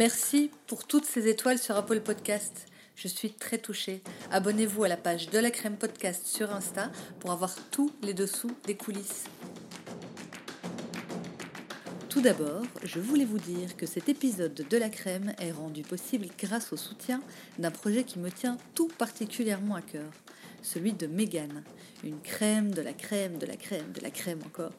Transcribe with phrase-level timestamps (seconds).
[0.00, 2.64] Merci pour toutes ces étoiles sur Apple Podcast.
[2.96, 4.00] Je suis très touchée.
[4.30, 8.50] Abonnez-vous à la page de la crème podcast sur Insta pour avoir tous les dessous
[8.66, 9.24] des coulisses.
[12.08, 16.28] Tout d'abord, je voulais vous dire que cet épisode de La Crème est rendu possible
[16.38, 17.20] grâce au soutien
[17.58, 20.10] d'un projet qui me tient tout particulièrement à cœur,
[20.62, 21.62] celui de Megan,
[22.04, 24.72] une crème de la crème de la crème de la crème encore.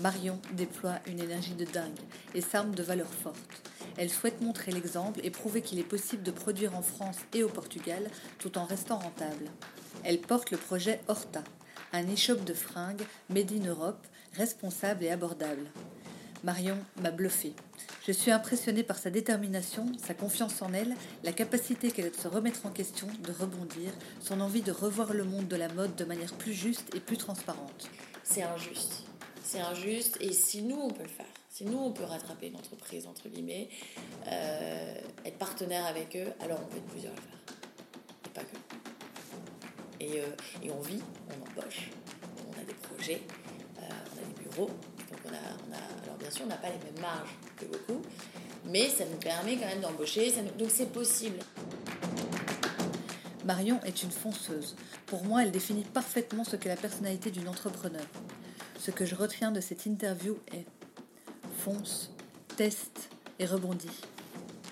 [0.01, 1.99] Marion déploie une énergie de dingue
[2.35, 3.71] et s'arme de valeurs fortes.
[3.95, 7.49] Elle souhaite montrer l'exemple et prouver qu'il est possible de produire en France et au
[7.49, 9.45] Portugal tout en restant rentable.
[10.03, 11.45] Elle porte le projet Horta,
[11.93, 15.69] un échoppe de fringues made in Europe responsable et abordable.
[16.43, 17.53] Marion m'a bluffé.
[18.05, 22.15] Je suis impressionnée par sa détermination, sa confiance en elle, la capacité qu'elle a de
[22.15, 25.95] se remettre en question, de rebondir, son envie de revoir le monde de la mode
[25.95, 27.89] de manière plus juste et plus transparente.
[28.23, 29.03] C'est injuste.
[29.43, 32.55] C'est injuste et si nous on peut le faire, si nous on peut rattraper une
[32.55, 33.69] entreprise, entre guillemets,
[34.27, 38.25] euh, être partenaire avec eux, alors on peut être plusieurs à.
[38.25, 38.55] Et pas que.
[39.99, 40.25] Et, euh,
[40.63, 41.89] et on vit, on embauche,
[42.47, 43.21] on a des projets,
[44.57, 48.01] donc on a, alors bien sûr, on n'a pas les mêmes marges que beaucoup,
[48.65, 51.39] mais ça nous permet quand même d'embaucher, donc c'est possible.
[53.45, 54.75] Marion est une fonceuse.
[55.07, 58.05] Pour moi, elle définit parfaitement ce qu'est la personnalité d'une entrepreneur.
[58.79, 60.65] Ce que je retiens de cette interview est
[61.63, 62.11] fonce,
[62.55, 63.09] teste
[63.39, 64.01] et rebondit.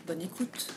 [0.05, 0.67] Bonne écoute.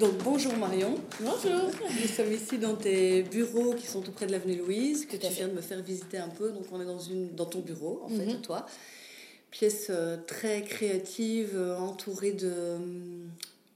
[0.00, 0.94] Donc bonjour Marion.
[1.20, 1.70] Bonjour.
[2.00, 5.26] Nous sommes ici dans tes bureaux qui sont tout près de l'avenue Louise, que tu
[5.26, 6.52] viens de me faire visiter un peu.
[6.52, 8.40] Donc on est dans, une, dans ton bureau, en fait, mhm.
[8.40, 8.64] toi.
[9.50, 12.78] Pièce euh, très créative, euh, entourée de,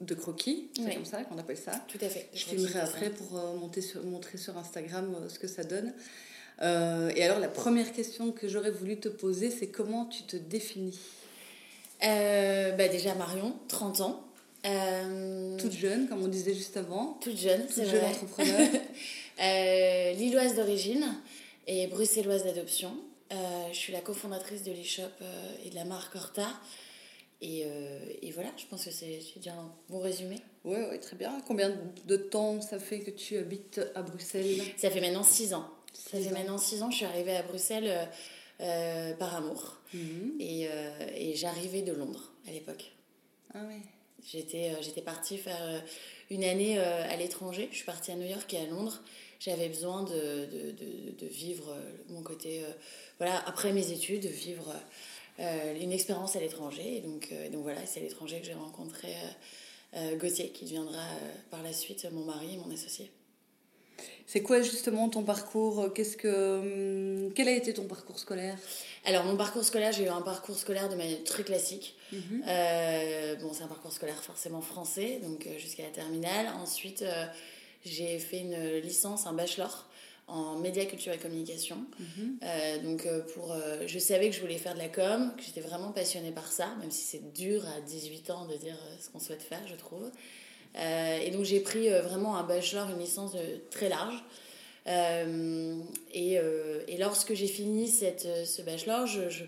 [0.00, 1.72] de croquis, c'est comme ça qu'on appelle ça.
[1.88, 2.30] Tout à fait.
[2.32, 5.92] Je filmerai après pour euh, monter sur, montrer sur Instagram ce que ça donne.
[6.62, 10.98] et alors la première question que j'aurais voulu te poser, c'est comment tu te définis?
[12.00, 14.24] Bah Déjà Marion, 30 ans.
[14.64, 17.18] Euh, toute jeune, comme on disait juste avant.
[17.20, 18.68] Toute jeune, c'est jeune entrepreneur.
[19.42, 21.04] euh, Lilloise d'origine
[21.66, 22.96] et bruxelloise d'adoption.
[23.32, 23.36] Euh,
[23.72, 26.48] je suis la cofondatrice de l'e-shop euh, et de la marque Horta.
[27.40, 27.66] Et,
[28.22, 30.40] et, voilà, je pense que c'est déjà un bon résumé.
[30.64, 31.42] Oui, ouais, très bien.
[31.46, 31.76] Combien
[32.06, 34.62] de temps ça fait que tu habites à Bruxelles?
[34.78, 35.68] Ça fait maintenant 6 ans.
[35.92, 36.90] ça fait maintenant 6 ans.
[36.90, 38.08] Je suis arrivée à Bruxelles
[39.18, 39.76] par amour.
[39.92, 40.36] Mhm.
[40.40, 40.70] Et,
[41.16, 42.92] et j'arrivais de Londres à l'époque.
[43.52, 43.82] Ah oui.
[44.24, 45.80] J'étais, euh, j'étais partie faire euh,
[46.30, 47.68] une année euh, à l'étranger.
[47.70, 49.00] Je suis partie à New York et à Londres.
[49.38, 51.76] J'avais besoin de, de, de, vivre
[52.08, 52.62] mon côté,
[53.18, 54.72] voilà, après mes études, de vivre
[55.38, 56.96] une expérience à l'étranger.
[56.96, 59.08] Et donc, donc voilà, c'est à l'étranger que j'ai rencontré
[60.14, 61.04] Gauthier, qui deviendra
[61.50, 63.10] par la suite mon mari et mon associé.
[64.26, 68.58] C'est quoi justement ton parcours Qu'est-ce que hum, quel a été ton parcours scolaire?
[69.04, 71.94] Alors mon parcours scolaire, j'ai eu un parcours scolaire de manière très classique.
[72.12, 72.42] Mhm.
[72.48, 76.46] Euh, bon, c'est un parcours scolaire forcément français, donc euh, jusqu'à la terminale.
[76.58, 77.26] Ensuite, euh,
[77.84, 79.88] j'ai fait une licence, un bachelor
[80.26, 81.84] en médias, culture et communication.
[81.98, 82.82] Mhm.
[82.82, 83.54] donc pour,
[83.86, 86.74] je savais que je voulais faire de la com, que j'étais vraiment passionnée par ça,
[86.80, 90.10] même si c'est dur à 18 ans de dire ce qu'on souhaite faire, je trouve.
[90.76, 94.22] Euh, et donc j'ai pris euh, vraiment un bachelor, une licence euh, très large.
[94.86, 96.38] et,
[96.98, 99.44] lorsque j'ai fini cette, ce bachelor, je,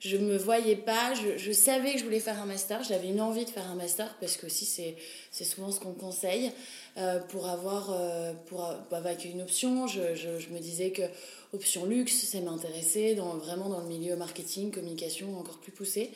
[0.00, 3.20] je me voyais pas, je, je, savais que je voulais faire un master, j'avais une
[3.20, 4.96] envie de faire un master parce que aussi c'est,
[5.30, 6.50] c'est souvent ce qu'on conseille
[7.28, 7.96] pour avoir,
[8.46, 10.00] pour, avec une option, je,
[10.52, 11.02] me disais que
[11.52, 16.10] option luxe, ça m'intéressait dans, vraiment dans le milieu marketing, communication encore plus poussé.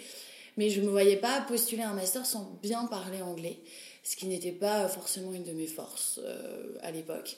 [0.56, 3.58] Mais je me voyais pas postuler un master sans bien parler anglais,
[4.06, 7.36] ce qui n'était pas forcément une de mes forces euh, à l'époque.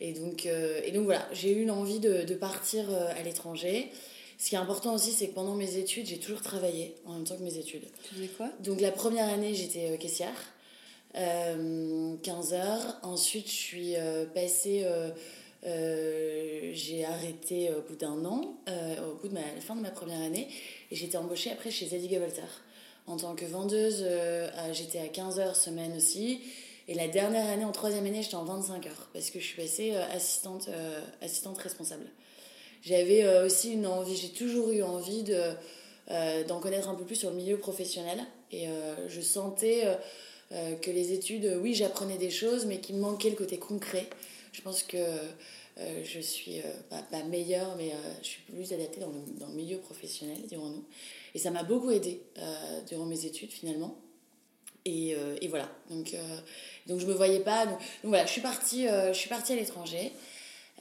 [0.00, 3.90] Et donc, et donc voilà, j'ai eu l'envie de, de partir à l'étranger.
[4.38, 7.24] Ce qui est important aussi, c'est que pendant mes études, j'ai toujours travaillé en même
[7.24, 7.84] temps que mes études.
[8.02, 8.50] Tu faisais quoi?
[8.60, 10.36] Donc la première année, j'étais euh, caissière,
[11.16, 12.98] euh, 15 heures.
[13.02, 14.84] Ensuite, je suis euh, passée,
[15.64, 18.58] euh, j'ai arrêté au bout d'un an,
[19.08, 20.48] au bout de ma, la fin de ma première année,
[20.90, 22.42] et j'étais embauchée après chez Zadig Volter.
[23.06, 24.04] En tant que vendeuse,
[24.72, 26.40] j'étais à 15 heures semaine aussi.
[26.88, 29.56] Et la dernière année, en troisième année, j'étais en 25 heures, parce que je suis
[29.56, 30.68] passée assistante,
[31.20, 32.06] assistante responsable.
[32.86, 35.40] J'avais euh, aussi une envie, j'ai toujours eu envie de,
[36.12, 38.24] euh, d'en connaître un peu plus sur le milieu professionnel.
[38.52, 39.84] Et euh, je sentais
[40.80, 44.08] que les études, oui, j'apprenais des choses, mais qu'il me manquait le côté concret.
[44.52, 44.96] Je pense que
[45.76, 47.92] je suis pas, pas, meilleure, mais
[48.22, 49.10] je suis plus adaptée dans
[49.48, 50.84] le, milieu professionnel, dirons-nous.
[51.34, 52.22] Et ça m'a beaucoup aidée
[52.88, 53.98] durant mes études, finalement.
[54.84, 55.70] Et, et, voilà.
[55.90, 56.14] Donc,
[56.86, 57.66] donc je me voyais pas.
[57.66, 60.12] Donc, voilà, je suis partie, je suis partie à l'étranger.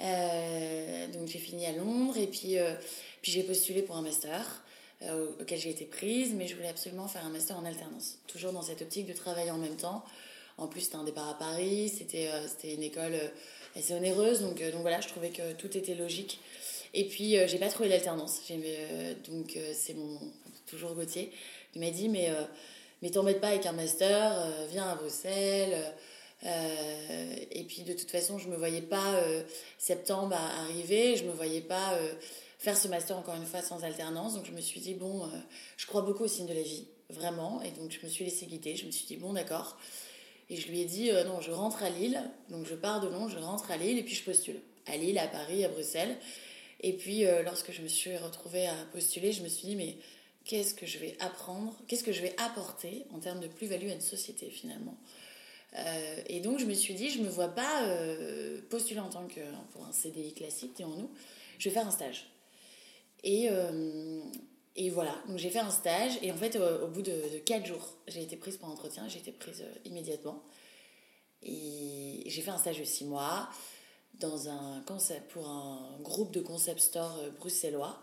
[0.01, 2.74] Euh, donc j'ai fini à Londres et puis, euh,
[3.21, 4.63] puis j'ai postulé pour un master
[5.03, 8.51] euh, auquel j'ai été prise, mais je voulais absolument faire un master en alternance, toujours
[8.51, 10.03] dans cette optique de travailler en même temps.
[10.57, 12.30] En plus, c'était un départ à Paris, c'était
[12.74, 13.19] une école
[13.75, 16.39] assez onéreuse, donc, donc voilà, je trouvais que tout était logique.
[16.94, 18.42] Et puis, j'ai pas trouvé l'alternance.
[19.30, 20.19] donc, c'est mon.
[20.66, 21.31] Toujours Gauthier.
[21.75, 22.31] Il m'a dit Mais,
[23.01, 24.33] mais t'embête pas avec un master,
[24.72, 25.75] viens à Bruxelles.
[26.44, 29.44] Euh, et puis de toute façon, je me voyais pas euh,
[29.78, 32.13] septembre arriver, je me voyais pas euh,
[32.60, 34.36] faire ce master encore une fois sans alternance.
[34.36, 35.30] Donc je me suis dit, bon,
[35.78, 37.62] je crois beaucoup au signe de la vie, vraiment.
[37.62, 39.78] Et donc je me suis laissée guider, je me suis dit, bon, d'accord.
[40.50, 42.21] Et je lui ai dit, non, je rentre à Lille.
[42.50, 44.59] Donc je pars de Londres, je rentre à Lille et puis je postule.
[44.86, 46.18] À Lille, à Paris, à Bruxelles.
[46.81, 49.97] Et puis lorsque je me suis retrouvée à postuler, je me suis dit, mais
[50.45, 51.75] qu'est-ce que je vais apprendre?
[51.88, 54.97] Qu'est-ce que je vais apporter en termes de plus-value à une société finalement?
[55.77, 59.01] Euh, et donc je me suis dit, je me vois pas euh, postuler
[59.74, 61.09] pour un CDI classique, dirons-nous.
[61.59, 62.27] Je vais faire un stage.
[63.24, 64.21] Et, euh,
[64.75, 67.66] et voilà, donc j'ai fait un stage et en fait au, bout de, de 4
[67.66, 70.44] jours, j'ai été prise pour entretien, j'ai été prise immédiatement.
[71.42, 73.50] Et j'ai fait un stage de 6 mois
[74.16, 78.01] dans un concept, pour un groupe de concept store bruxellois.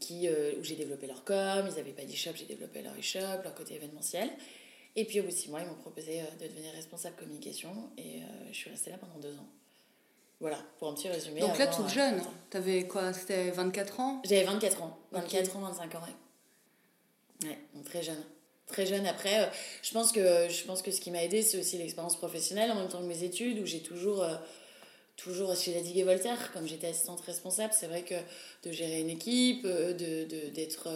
[0.00, 3.54] qui, où j'ai développé leur com, ils n'avaient pas d'e-shop, j'ai développé leur e-shop, leur
[3.54, 4.30] côté événementiel.
[4.96, 7.90] Et puis au bout de six mois, ils m'ont proposé euh, de devenir responsable communication
[7.96, 9.48] et euh, je suis restée là pendant deux ans.
[10.44, 11.40] Voilà, pour un petit résumé.
[11.40, 12.20] Donc là, toute jeune,
[12.50, 14.20] tu avais quoi C'était 24 ans?
[14.24, 17.48] J'avais 24 ans, 24 ans, 25 ans, ouais.
[17.48, 18.22] Ouais, donc très jeune.
[18.66, 19.06] Très jeune.
[19.06, 19.46] Après, euh,
[19.82, 22.74] je, pense que, je pense que ce qui m'a aidé, c'est aussi l'expérience professionnelle en
[22.74, 24.22] même temps que mes études, où j'ai toujours,
[25.16, 28.14] toujours chez la Digue et Voltaire, comme j'étais assistante responsable, c'est vrai que
[28.68, 30.90] de gérer une équipe, de, d'être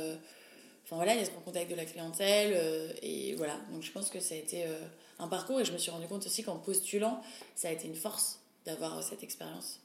[0.88, 2.52] enfin voilà, d'être en contact de la clientèle.
[2.54, 4.78] Euh, et voilà, donc je pense que ça a été euh,
[5.18, 7.22] un parcours et je me suis rendu compte aussi qu'en postulant,
[7.54, 9.80] ça a été une force d'avoir cette expérience.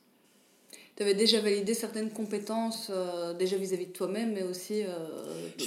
[0.96, 4.84] Tu avais déjà validé certaines compétences, euh, déjà vis-à-vis de toi-même, mais aussi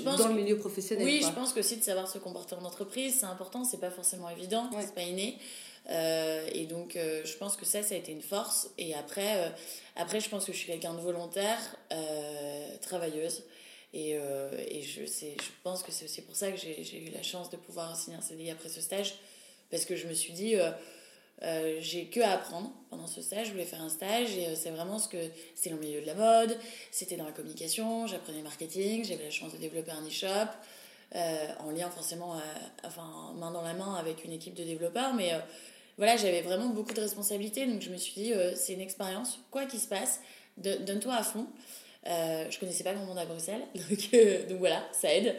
[0.05, 1.05] dans le milieu professionnel.
[1.05, 3.91] Oui, je pense que aussi de savoir se comporter en entreprise, c'est important, c'est pas
[3.91, 5.39] forcément évident, c'est pas inné.
[5.89, 8.71] et donc, je pense que ça, ça a été une force.
[8.79, 9.53] Et après,
[9.97, 11.59] après je pense que je suis quelqu'un de volontaire,
[12.83, 13.43] travailleuse.
[13.97, 17.23] Et, euh, et je, je pense que c'est aussi pour ça que j'ai eu la
[17.23, 19.15] chance de pouvoir signer un CDI après ce stage,
[19.71, 20.55] parce que je me suis dit,
[21.43, 23.49] euh, euh, j'ai que à apprendre pendant ce stage.
[23.49, 25.17] Je voulais faire un stage et c'est vraiment ce que.
[25.17, 26.57] Dans le milieu de la mode,
[26.91, 30.49] c'était dans la communication, j'apprenais le marketing, j'avais la chance de développer un e-shop,
[31.15, 32.41] en lien forcément,
[32.85, 35.33] enfin, main dans la main avec une équipe de développeurs, mais
[35.97, 39.65] voilà, j'avais vraiment beaucoup de responsabilités, donc je me suis dit, c'est une expérience, quoi
[39.65, 40.21] qu'il se passe,
[40.57, 41.47] donne-toi à fond.
[42.09, 45.35] Euh, je connaissais pas le monde à Bruxelles, donc, euh, donc voilà, ça aide.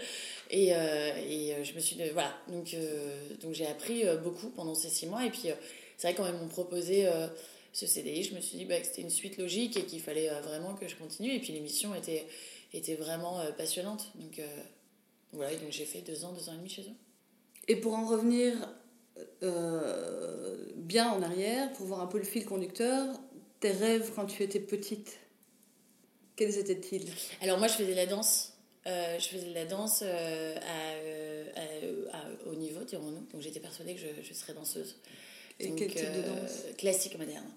[0.49, 1.97] Et, euh, et je me suis.
[2.13, 2.75] voilà, donc,
[3.41, 5.25] donc j'ai appris beaucoup pendant ces six mois.
[5.25, 5.49] Et puis,
[5.97, 7.09] c'est vrai, quand ils m'ont proposé
[7.73, 10.29] ce CDI, je me suis dit bah, que c'était une suite logique et qu'il fallait
[10.41, 11.33] vraiment que je continue.
[11.33, 12.25] Et puis, l'émission était,
[12.73, 14.11] était vraiment passionnante.
[14.15, 14.41] Donc,
[15.33, 16.95] voilà, donc j'ai fait deux ans, deux ans et demi chez eux.
[17.67, 18.53] Et pour en revenir
[20.75, 23.07] bien en arrière, pour voir un peu le fil conducteur,
[23.59, 25.17] tes rêves quand tu étais petite
[26.37, 27.11] quels étaient-ils?
[27.41, 28.53] Alors moi, je faisais la danse.
[28.85, 31.45] Euh, je faisais de la danse euh, euh,
[32.11, 33.27] à, à, au niveau, dirons-nous.
[33.33, 34.95] Donc j'étais persuadée que je, je serais danseuse.
[35.59, 37.51] Et quel type de danse Classique moderne.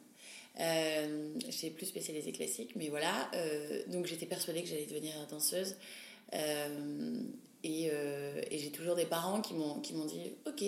[0.59, 3.31] Euh, j'étais plus spécialisée classique, mais voilà.
[3.35, 5.77] Euh, donc j'étais persuadée que j'allais devenir danseuse.
[6.35, 7.23] Euh,
[7.63, 7.91] et,
[8.51, 10.65] et j'ai toujours des parents qui m'ont dit Ok,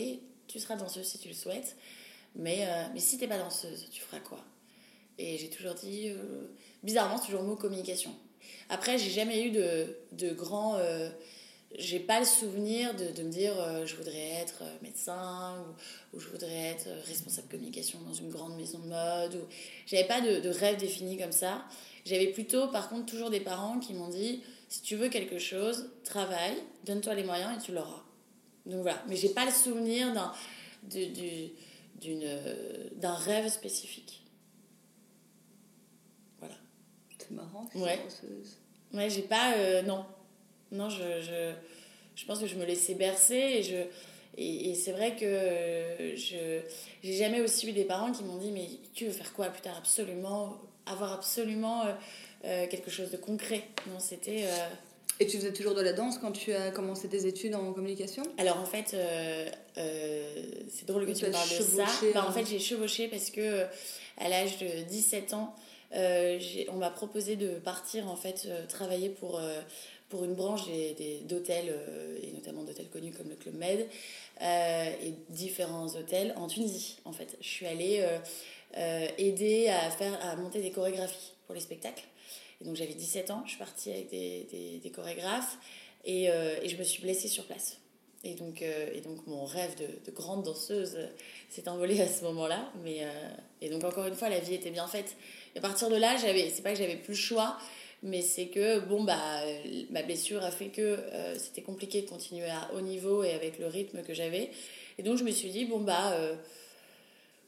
[0.46, 1.76] tu seras danseuse si tu le souhaites,
[2.36, 4.44] mais, mais si t'es pas danseuse, tu feras quoi?
[5.18, 6.12] Et j'ai toujours dit
[6.82, 8.14] Bizarrement, c'est toujours le mot communication.
[8.68, 10.78] Après, j'ai jamais eu de, de grands
[11.78, 16.16] j'ai pas le souvenir de, de me dire euh, je voudrais être euh, médecin ou,
[16.16, 19.34] ou, je voudrais être euh, responsable communication dans une grande maison de mode.
[19.36, 19.46] Ou...
[19.86, 21.64] J'avais pas de, de, rêve défini comme ça.
[22.04, 25.90] J'avais plutôt, par contre, toujours des parents qui m'ont dit si tu veux quelque chose,
[26.04, 28.02] travaille, donne-toi les moyens et tu l'auras.
[28.66, 29.02] Donc voilà.
[29.08, 30.32] Mais j'ai pas le souvenir d'un,
[32.96, 34.22] d'un rêve spécifique.
[36.38, 36.54] Voilà.
[37.18, 37.68] C'est marrant.
[37.74, 38.00] Ouais.
[38.92, 39.82] Ouais, j'ai pas.
[39.82, 40.04] non.
[40.72, 41.52] Non, je, je,
[42.16, 43.76] je, pense que je me laissais bercer et, je,
[44.36, 46.60] et, c'est vrai que je
[47.02, 49.62] j'ai jamais aussi eu des parents qui m'ont dit mais tu veux faire quoi plus
[49.62, 49.76] tard?
[49.78, 51.92] Absolument avoir absolument euh,
[52.44, 53.64] euh, quelque chose de concret.
[53.86, 54.68] Non, c'était euh,
[55.20, 58.22] Et tu faisais toujours de la danse quand tu as commencé tes études en communication?
[58.38, 58.96] Alors en fait,
[59.74, 61.86] c'est drôle que tu me parles de ça.
[62.14, 63.64] Bah, en fait, j'ai chevauché parce que
[64.18, 65.54] à l'âge de 17 ans,
[65.94, 69.40] on m'a proposé de partir en fait travailler pour
[70.12, 70.66] pour une branche
[71.24, 73.88] d'hôtels, euh, et notamment d'hôtels connus comme le Club Med,
[74.42, 77.34] euh, et différents hôtels en Tunisie, en fait.
[77.40, 78.06] Je suis allée
[78.76, 82.04] euh, aider à, faire, à monter des chorégraphies pour les spectacles.
[82.60, 85.56] Donc j'avais 17 ans, je suis partie avec des, chorégraphes,
[86.04, 87.78] et, et, je me suis blessée sur place.
[88.22, 90.96] Et donc, et donc mon rêve de, de grande danseuse
[91.48, 92.70] s'est envolé à ce moment-là.
[93.62, 95.16] Et donc encore une fois, la vie était bien faite.
[95.56, 97.58] À partir de là, j'avais, c'est pas que j'avais plus le choix,
[98.02, 99.20] mais c'est que bon bah
[99.90, 103.58] ma blessure a fait que euh, c'était compliqué de continuer à haut niveau et avec
[103.58, 104.50] le rythme que j'avais.
[104.98, 106.34] Et donc je me suis dit bon bah euh,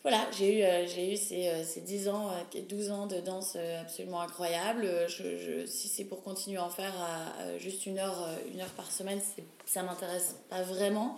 [0.04, 2.30] voilà j'ai eu euh, j'ai eu ces, ces 10 ans
[2.68, 7.58] 12 ans de danse absolument je, je, si c'est pour continuer à en faire à,
[7.58, 9.20] juste une heure une heure par semaine
[9.66, 11.16] ça m'intéresse pas vraiment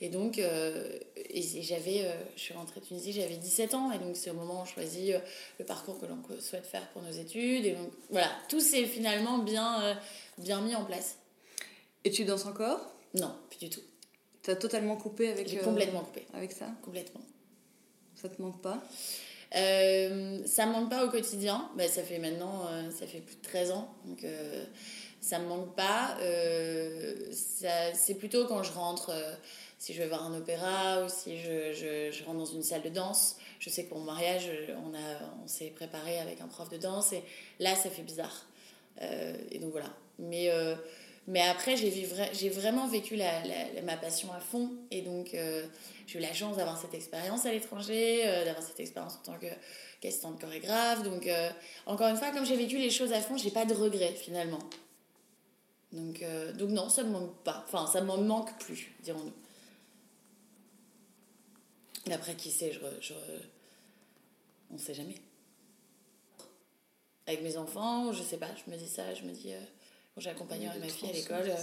[0.00, 3.98] et donc, euh, et j'avais, euh, je suis rentrée de Tunisie, j'avais 17 ans, et
[3.98, 5.18] donc c'est au moment où on choisit euh,
[5.58, 7.66] le parcours que l'on souhaite faire pour nos études.
[7.66, 9.98] Et donc, voilà, tout s'est finalement bien,
[10.38, 11.18] bien mis en place.
[12.04, 12.80] Et tu danses encore?
[13.14, 13.82] Non, plus du tout.
[14.42, 15.48] Tu as totalement coupé avec.
[15.48, 16.26] J'ai complètement coupé.
[16.32, 16.66] Avec ça?
[16.82, 17.20] Complètement.
[18.20, 18.82] Ça te manque pas
[19.56, 21.70] euh, ça me manque pas au quotidien.
[21.74, 23.94] Bah, ça fait maintenant, ça fait plus de 13 ans.
[24.04, 24.22] Donc,
[25.22, 26.18] ça me manque pas.
[27.32, 29.10] c'est plutôt quand je rentre
[29.78, 32.90] si je vais voir un opéra ou si je, je, rentre dans une salle de
[32.90, 33.36] danse.
[33.58, 34.50] Je sais que pour mon mariage,
[34.84, 34.92] on,
[35.42, 37.22] on s'est préparé avec un prof de danse et
[37.58, 38.44] là, ça fait bizarre.
[39.02, 39.90] Euh, et donc voilà.
[40.18, 40.74] Mais, euh,
[41.28, 43.16] mais après, j'ai, vraiment vécu
[43.84, 45.66] ma passion à fond et donc euh,
[46.06, 49.38] j'ai eu la chance d'avoir cette expérience à l'étranger, d'avoir cette expérience en tant
[50.00, 51.02] qu'assistante chorégraphe.
[51.02, 51.28] Donc
[51.84, 54.58] encore une fois, comme j'ai vécu les choses à fond, j'ai pas de regrets finalement.
[55.92, 57.62] Donc, donc non, ça me manque pas.
[57.68, 59.34] Enfin, ça m'en manque plus, dirons-nous.
[62.10, 63.14] Après, qui sait, je, je,
[64.70, 65.16] on sait jamais.
[67.26, 69.60] Avec mes enfants, je sais pas, je me dis ça, je me dis, euh,
[70.18, 71.54] quand j'accompagnerai ma fille à l'école, euh,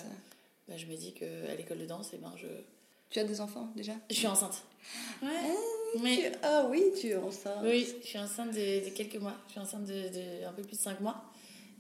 [0.69, 2.47] bah, je me dis qu'à l'école de danse, et eh ben, je...
[3.09, 3.91] Tu as des enfants déjà?
[4.09, 4.63] Je suis enceinte.
[5.21, 5.29] Ouais.
[5.29, 6.31] Ah, mais...
[6.41, 7.59] ah oui, tu es enceinte.
[7.63, 9.35] Oui, je suis enceinte de, quelques mois.
[9.47, 11.24] Je suis enceinte de, un peu plus de 5 mois.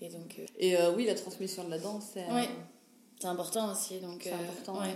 [0.01, 0.35] Et donc.
[0.37, 2.25] Euh, Et oui, la transmission de la danse, c'est.
[2.31, 2.43] Oui,
[3.19, 3.99] c'est important aussi.
[4.21, 4.81] C'est important.
[4.81, 4.95] Ouais.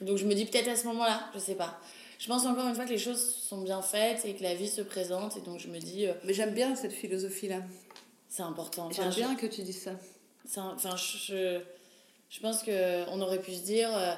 [0.00, 1.80] Donc je me dis peut-être à ce moment-là, je sais pas
[2.22, 4.68] je pense encore une fois que les choses sont bien faites et que la vie
[4.68, 5.36] se présente.
[5.36, 6.06] Et donc je me dis.
[6.06, 7.62] Euh, Mais j'aime bien cette philosophie-là.
[8.28, 8.88] C'est important.
[8.92, 9.90] j'aime bien que tu dises ça.
[10.44, 11.60] Enfin, je,
[12.28, 13.90] je pense qu'on aurait pu se dire.
[13.96, 14.14] Euh,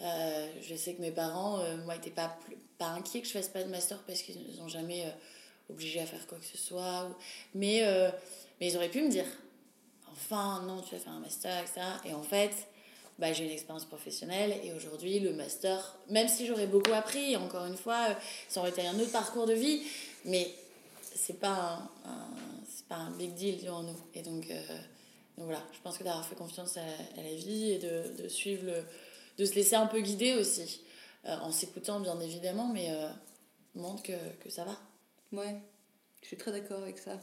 [0.00, 2.36] euh, je sais que mes parents, moi, n'étaient pas,
[2.78, 5.04] pas inquiets que je fasse pas de master parce qu'ils ne sont jamais
[5.68, 7.08] obligés à faire quoi que ce soit.
[7.54, 7.82] Mais,
[8.60, 9.26] mais ils auraient pu me dire
[10.12, 11.80] enfin, non, tu vas faire un master, etc.
[12.04, 12.52] Et en fait
[13.18, 17.66] bah, j'ai une expérience professionnelle et aujourd'hui le master, même si j'aurais beaucoup appris, encore
[17.66, 18.06] une fois,
[18.48, 19.82] ça aurait été un autre parcours de vie,
[20.24, 20.48] mais
[21.16, 21.82] c'est pas
[22.88, 23.96] pas un big deal, dirons-nous.
[24.14, 24.60] Et donc, euh,
[25.38, 28.64] donc voilà, je pense que d'avoir fait confiance à, la vie et de, de, suivre
[28.66, 28.82] le,
[29.38, 30.82] de se laisser un peu guider aussi,
[31.26, 33.08] euh, en s'écoutant bien évidemment, mais euh,
[33.76, 34.76] montre que, que ça va.
[35.30, 35.54] Ouais,
[36.22, 37.20] je suis très d'accord avec ça.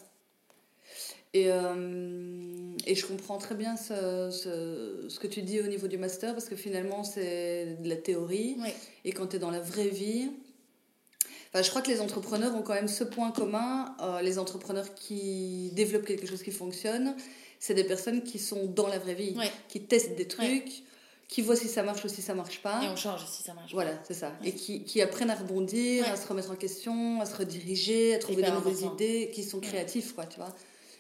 [1.33, 5.87] Et, euh, et je comprends très bien ce, ce, ce, que tu dis au niveau
[5.89, 8.55] du master, parce que finalement, c'est de la théorie.
[9.03, 10.31] Et quand tu es dans la vraie vie,
[11.49, 13.93] enfin, je crois que les entrepreneurs ont quand même ce point commun.
[14.21, 17.17] Les entrepreneurs qui développent quelque chose qui fonctionne,
[17.65, 19.35] c'est des personnes qui sont dans la vraie vie,
[19.69, 20.83] qui testent des trucs,
[21.27, 22.83] qui voient si ça marche ou si ça marche pas.
[22.83, 24.33] Et on change si ça marche Voilà, c'est ça.
[24.43, 28.19] Et qui, qui, apprennent à rebondir, à se remettre en question, à se rediriger, à
[28.19, 30.53] trouver des nouvelles idées, qui sont créatifs, quoi, tu vois.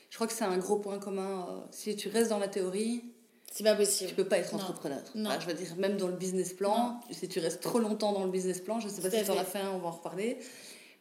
[0.09, 1.45] Je crois que c'est un gros point commun.
[1.49, 3.03] Euh, si tu restes dans la théorie,
[3.51, 4.09] c'est pas possible.
[4.09, 5.01] Tu peux pas être entrepreneur.
[5.13, 5.29] Non.
[5.39, 8.31] je veux dire, même dans le business plan, si tu restes trop longtemps dans le
[8.31, 10.39] business plan, je sais pas si tu en as fait un, on va en reparler.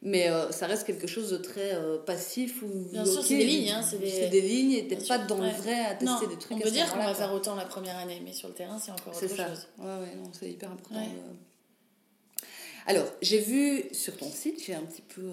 [0.02, 3.46] Mais euh, ça reste quelque chose de très euh, passif ou Bien sûr, c'est des
[3.46, 3.70] lignes.
[3.70, 4.28] Hein, c'est des...
[4.28, 4.40] des...
[4.40, 6.58] lignes et t'es pas dans le vrai à tester des trucs.
[6.58, 8.90] On peut dire qu'on va faire autant la première année, mais sur le terrain, c'est
[8.90, 9.48] encore autre ça.
[9.48, 9.66] chose.
[9.78, 11.00] Ouais, ouais, c'est hyper important.
[12.86, 15.32] Alors, j'ai vu sur ton site, j'ai un petit peu euh,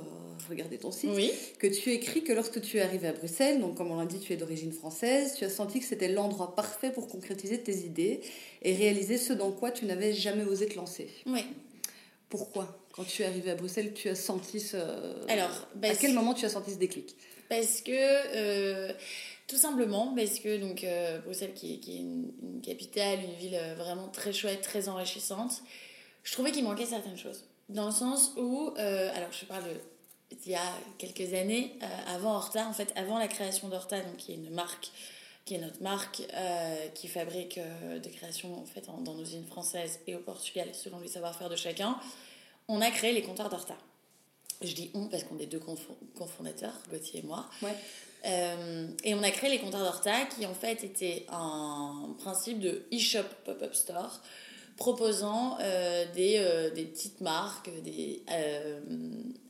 [0.50, 1.12] regardé ton site,
[1.60, 4.20] que tu écris que lorsque tu es arrivé à Bruxelles, donc comme on l'a dit,
[4.20, 8.22] tu es d'origine française, tu as senti que c'était l'endroit parfait pour concrétiser tes idées
[8.62, 11.10] et réaliser ce dans quoi tu n'avais jamais osé te lancer.
[11.25, 11.44] Oui.
[12.32, 14.78] Pourquoi Quand tu es arrivé à Bruxelles, tu as senti ce...
[15.30, 17.16] Alors, à quel moment tu as senti ce déclic?
[17.50, 17.92] Parce que...
[17.92, 18.92] Euh,
[19.48, 24.08] tout simplement parce que donc, euh, Bruxelles, qui, est une, une, capitale, une ville vraiment
[24.08, 25.62] très chouette, très enrichissante,
[26.24, 27.44] je trouvais qu'il manquait certaines choses.
[27.70, 29.64] Dans le sens où, euh, alors je parle
[30.44, 34.18] d'il y a quelques années, euh, avant Horta, en fait, avant la création d'Horta, donc
[34.18, 34.92] qui est une marque,
[35.45, 37.60] qui est notre marque, euh, qui fabrique
[38.01, 41.55] des créations en fait dans nos usines françaises et au Portugal, selon les savoir-faire de
[41.55, 41.98] chacun,
[42.67, 43.75] on a créé les comptoirs d'Horta.
[44.62, 45.62] Je dis on parce qu'on est deux
[46.15, 47.50] cofondateurs, Gauthier et moi.
[48.24, 53.27] et on a créé les comptoirs d'Horta qui en fait étaient un principe de e-shop
[53.43, 54.21] pop-up store
[54.81, 58.79] proposant euh, des, euh, des, petites marques des, euh,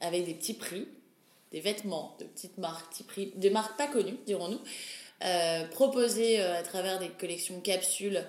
[0.02, 0.90] avec des petits prix,
[1.54, 4.60] des vêtements de petites marques, petits prix, des marques pas connues, dirons-nous,
[5.72, 8.24] proposés à travers des collections capsules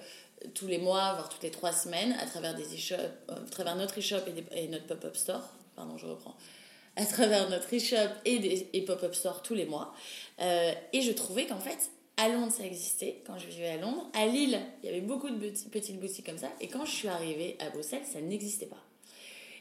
[0.55, 2.57] tous les mois, voire toutes les trois semaines, à travers,
[3.77, 4.23] notre e-shop
[4.53, 5.49] et, notre pop-up store.
[5.77, 6.35] Pardon, je reprends
[6.97, 9.95] à travers notre e-shop et, et pop-up store tous les mois.
[10.41, 14.09] et je trouvais qu'en fait, à Londres, ça existait quand je vivais à Londres.
[14.13, 16.51] À Lille, il y avait beaucoup de petites boutiques comme ça.
[16.61, 18.85] Et quand je suis arrivée à Bruxelles, ça n'existait pas.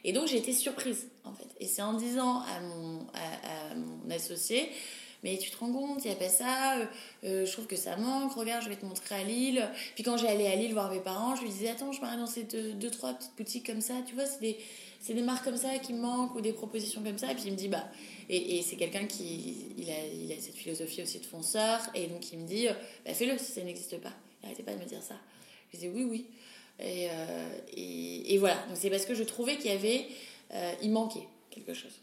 [0.03, 1.47] Et donc j'ai été surprise en fait.
[1.59, 4.69] Et c'est en disant à mon, à, mon associé,
[5.23, 6.85] mais tu te rends compte, il n'y a pas ça, euh,
[7.23, 9.69] euh, je trouve que ça manque, regarde, je vais te montrer à Lille.
[9.95, 12.19] Puis quand j'ai allé à Lille voir mes parents, je lui disais, attends, je m'arrête
[12.19, 14.57] dans ces deux, deux, trois petites boutiques comme ça, tu vois, c'est des,
[15.07, 17.31] des marques comme ça qui manquent ou des propositions comme ça.
[17.31, 17.85] Et puis il me dit, bah,
[18.29, 21.79] et, c'est quelqu'un qui il a, il a, cette philosophie aussi de fonceur.
[21.93, 22.67] Et donc il me dit
[23.05, 24.13] bah, fais-le si ça n'existe pas.
[24.41, 25.15] Il n'arrêtait pas de me dire ça.
[25.71, 26.25] Je disais oui, oui.
[26.79, 28.55] Et, euh, et, et voilà.
[28.67, 30.07] Donc c'est parce que je trouvais qu'il y avait.
[30.53, 31.93] Euh, il manquait quelque chose.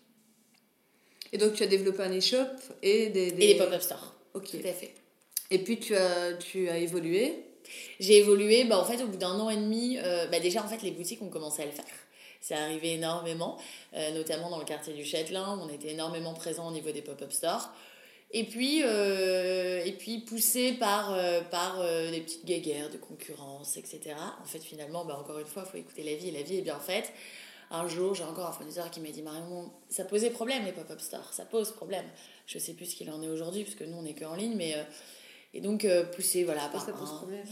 [1.33, 2.47] Et donc tu as développé un e-shop
[2.83, 4.15] et des, Et des pop-up stores.
[4.35, 4.51] Ok.
[4.51, 4.95] Tout à fait.
[5.51, 7.35] Et puis tu as, tu as évolué
[8.01, 10.69] J'ai évolué, bah, en fait, au bout d'un an et demi, euh, bah, déjà, en
[10.69, 11.85] fait, les boutiques ont commencé à le faire.
[12.41, 13.59] C'est arrivé énormément,
[13.95, 17.33] euh, notamment dans le quartier du Châtelain, on était énormément présent au niveau des pop-up
[17.33, 17.71] stores.
[18.31, 24.15] Et puis, euh, et puis poussé par, euh, par des petites guéguerres de concurrence, etc.
[24.43, 26.59] En fait, finalement, bah, encore une fois, il faut écouter la vie, et la vie
[26.59, 27.13] est bien faite.
[27.71, 31.01] Un jour, j'ai encore un fournisseur qui m'a dit Marion, ça posait problème les pop-up
[31.01, 32.07] stores, ça pose problème.
[32.47, 34.55] Je sais plus ce qu'il en est aujourd'hui, parce que nous, on n'est qu'en ligne,
[34.57, 34.75] mais.
[35.53, 36.85] et donc, poussé voilà, par.
[36.85, 37.45] Ça pose problème?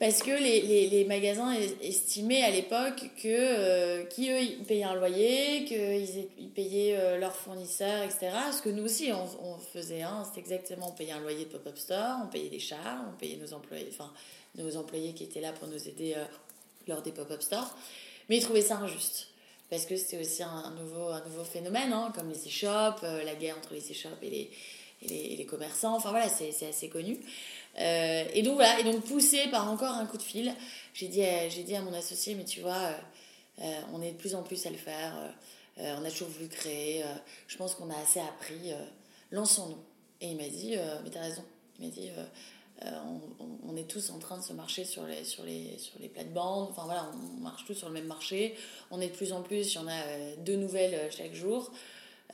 [0.00, 4.82] Parce que les, les, les magasins estimaient à l'époque que euh, qui eux ils payaient
[4.82, 8.30] un loyer, qu'ils ils payaient euh, leurs fournisseurs, etc.
[8.52, 11.50] Ce que nous aussi on, on faisait, hein, c'est exactement on payait un loyer de
[11.50, 14.12] pop-up store, on payait des chars, on payait nos employés, enfin
[14.56, 16.24] nos employés qui étaient là pour nous aider euh,
[16.88, 17.76] lors des pop-up stores.
[18.28, 19.28] Mais ils trouvaient ça injuste
[19.70, 23.56] parce que c'était aussi un, nouveau un nouveau phénomène, hein, comme les e-shops, la guerre
[23.56, 24.50] entre les e-shops et les,
[25.02, 25.96] et les, et les commerçants.
[25.96, 27.18] Enfin voilà, c'est assez connu.
[27.78, 30.54] Euh, et donc voilà, et donc poussé par encore un coup de fil,
[30.92, 32.92] j'ai dit, j'ai dit à mon associé, mais tu vois, euh,
[33.62, 35.12] euh, on est de plus en plus à le faire,
[35.76, 37.02] on a toujours voulu créer,
[37.48, 38.72] je pense qu'on a assez appris,
[39.32, 39.82] lançons-nous.
[40.20, 41.44] Et il m'a dit, mais t'as raison,
[41.80, 42.10] il m'a dit,
[42.82, 43.20] on,
[43.70, 46.68] on, est tous en train de se marcher sur les, sur les, sur les plates-bandes,
[46.70, 48.56] enfin voilà, on marche tous sur le même marché,
[48.90, 51.70] on est de plus en plus, il y en a deux nouvelles chaque jour.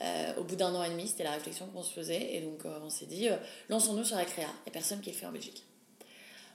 [0.01, 2.35] Euh, au bout d'un an et demi, c'était la réflexion qu'on se faisait.
[2.35, 3.37] Et donc, euh, on s'est dit, euh,
[3.69, 4.47] lançons-nous sur la créa.
[4.47, 5.63] Il n'y a personne qui le fait en Belgique.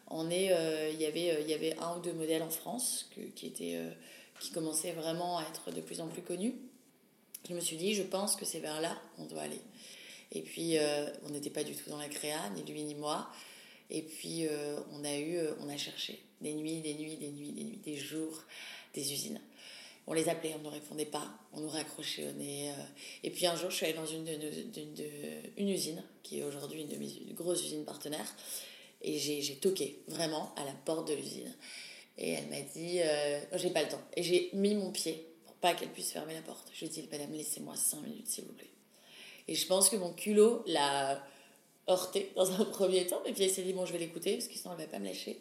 [0.09, 0.53] On est,
[0.93, 3.77] il, y avait, il y avait un ou deux modèles en France qui, étaient,
[4.39, 6.55] qui commençaient vraiment à être de plus en plus connus.
[7.49, 9.61] Je me suis dit, je pense que c'est vers là qu'on doit aller.
[10.31, 10.77] Et puis,
[11.27, 13.29] on n'était pas du tout dans la créa, ni lui ni moi.
[13.91, 14.47] Et puis,
[14.93, 17.97] on a eu, on a cherché des nuits, des nuits, des nuits, des nuits, des
[17.97, 18.43] jours,
[18.95, 19.41] des usines
[20.07, 22.71] on les appelait, on ne répondait pas, on nous raccrochait au nez.
[22.71, 22.83] Euh.
[23.25, 24.29] Et puis un jour, je suis allée dans une,
[25.57, 28.27] une usine, qui est aujourd'hui une, une, grosse usine partenaire,
[29.03, 31.53] et j'ai toqué vraiment à la porte de l'usine.
[32.19, 34.03] Et elle m'a dit, euh, j'ai pas le temps.
[34.17, 36.71] Et j'ai mis mon pied pour pas qu'elle puisse fermer la porte.
[36.73, 38.71] Je lui ai dit, madame, laissez-moi 5 minutes, s'il vous plaît.
[39.49, 41.23] Et je pense que mon culot l'a
[41.89, 43.23] heurté dans un premier temps.
[43.27, 44.99] Et puis elle s'est dit, bon, je vais l'écouter, parce que sinon elle va pas
[44.99, 45.41] me lâcher.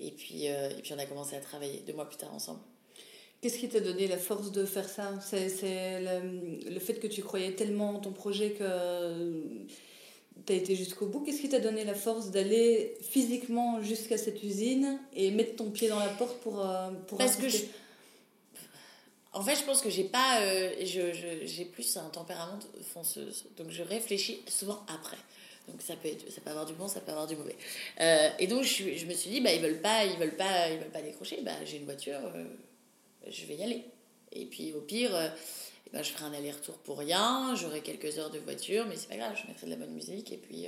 [0.00, 2.60] Et puis, et puis on a commencé à travailler deux mois plus tard ensemble.
[3.40, 5.12] Qu'est-ce qui t'a donné la force de faire ça?
[5.20, 9.66] C'est le, le, fait que tu croyais tellement en ton projet que
[10.46, 11.20] tu as été jusqu'au bout.
[11.20, 15.88] Qu'est-ce qui t'a donné la force d'aller physiquement jusqu'à cette usine et mettre ton pied
[15.88, 16.64] dans la porte pour,
[17.06, 17.58] pour Parce que je,
[19.34, 20.40] en fait, je pense que j'ai pas.
[20.42, 22.58] Euh, je, j'ai plus un tempérament
[22.92, 23.46] fonceuse.
[23.56, 25.16] Donc, je réfléchis souvent après.
[25.68, 27.56] Donc, ça peut, être, ça peut avoir du bon, ça peut avoir du mauvais.
[28.00, 30.70] Euh, et donc, je, je, me suis dit, bah, ils veulent pas, ils veulent pas,
[30.70, 31.40] ils veulent pas décrocher.
[31.42, 32.44] Bah, j'ai une voiture, euh,
[33.28, 33.84] je vais y aller.
[34.32, 35.12] Et puis, au pire,
[35.92, 37.54] bah, je ferai un aller-retour pour rien.
[37.54, 40.32] J'aurai quelques heures de voiture, mais c'est pas grave, je mettrai de la bonne musique.
[40.32, 40.66] Et puis,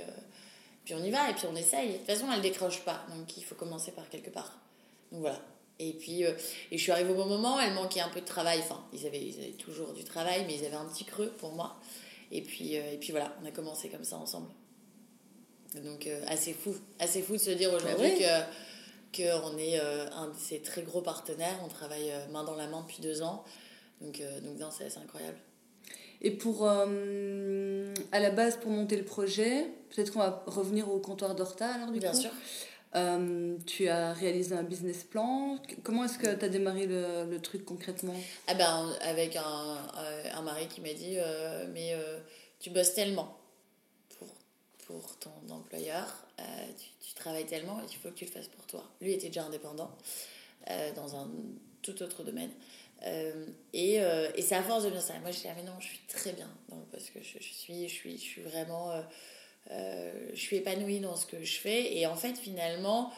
[0.85, 1.93] puis on y va, et puis on essaye.
[1.93, 3.05] De toute façon, elle décroche pas.
[3.15, 4.59] Donc, il faut commencer par quelque part.
[5.11, 5.41] Donc, voilà.
[5.79, 6.33] Et puis, euh,
[6.71, 8.59] et je suis arrivée au bon moment, elle manquait un peu de travail.
[8.59, 11.51] Enfin, ils avaient, ils avaient toujours du travail, mais ils avaient un petit creux pour
[11.51, 11.75] moi.
[12.31, 14.47] Et puis, euh, et puis voilà, on a commencé comme ça ensemble.
[15.83, 16.73] Donc, euh, assez fou.
[16.99, 18.65] Assez fou de se dire aujourd'hui que
[19.15, 21.57] qu'on est un de ses très gros partenaires.
[21.63, 23.45] On travaille main dans la main depuis deux ans.
[24.01, 25.37] Donc, donc c'est assez incroyable.
[26.21, 26.85] Et pour, à
[28.19, 31.99] la base, pour monter le projet, peut-être qu'on va revenir au comptoir d'Horta alors du
[31.99, 32.19] Bien coup.
[32.19, 32.31] sûr.
[32.95, 35.59] Euh, tu as réalisé un business plan.
[35.83, 38.15] Comment est-ce que tu as démarré le, le, truc concrètement?
[38.47, 39.77] Ah ben, Avec un,
[40.33, 42.19] un mari qui m'a dit euh, Mais euh,
[42.59, 43.37] tu bosses tellement
[44.85, 48.83] pour ton employeur, tu, tu, travailles tellement il faut que tu le fasses pour toi.
[49.01, 49.91] Lui était déjà indépendant
[50.95, 51.29] dans un
[51.81, 52.51] tout autre domaine.
[53.73, 55.17] et, et c'est à force de bien ça.
[55.19, 56.49] Moi, je disais, ah, mais non, je suis très bien
[56.91, 58.91] parce que je, je, suis, je, suis, je suis vraiment
[59.71, 61.97] euh, je suis épanouie dans ce que je fais.
[61.97, 63.11] Et en fait, finalement,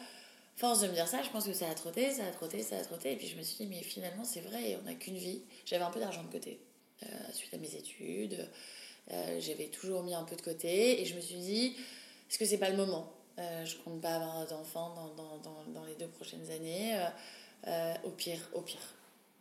[0.56, 2.78] force de me dire ça, je pense que ça a trotté, ça a trotté, ça
[2.78, 3.12] a trotté.
[3.12, 5.42] Et puis je me suis dit, mais finalement, c'est vrai, on n'a qu'une vie.
[5.64, 6.60] J'avais un peu d'argent de côté
[7.04, 8.48] euh, suite à mes études.
[9.10, 11.00] Euh, j'avais toujours mis un peu de côté.
[11.00, 11.76] Et je me suis dit,
[12.28, 15.84] est-ce que c'est pas le moment Je compte pas avoir d'enfants dans, dans, dans, dans,
[15.84, 16.98] les deux prochaines années.
[18.04, 18.94] au pire, au pire,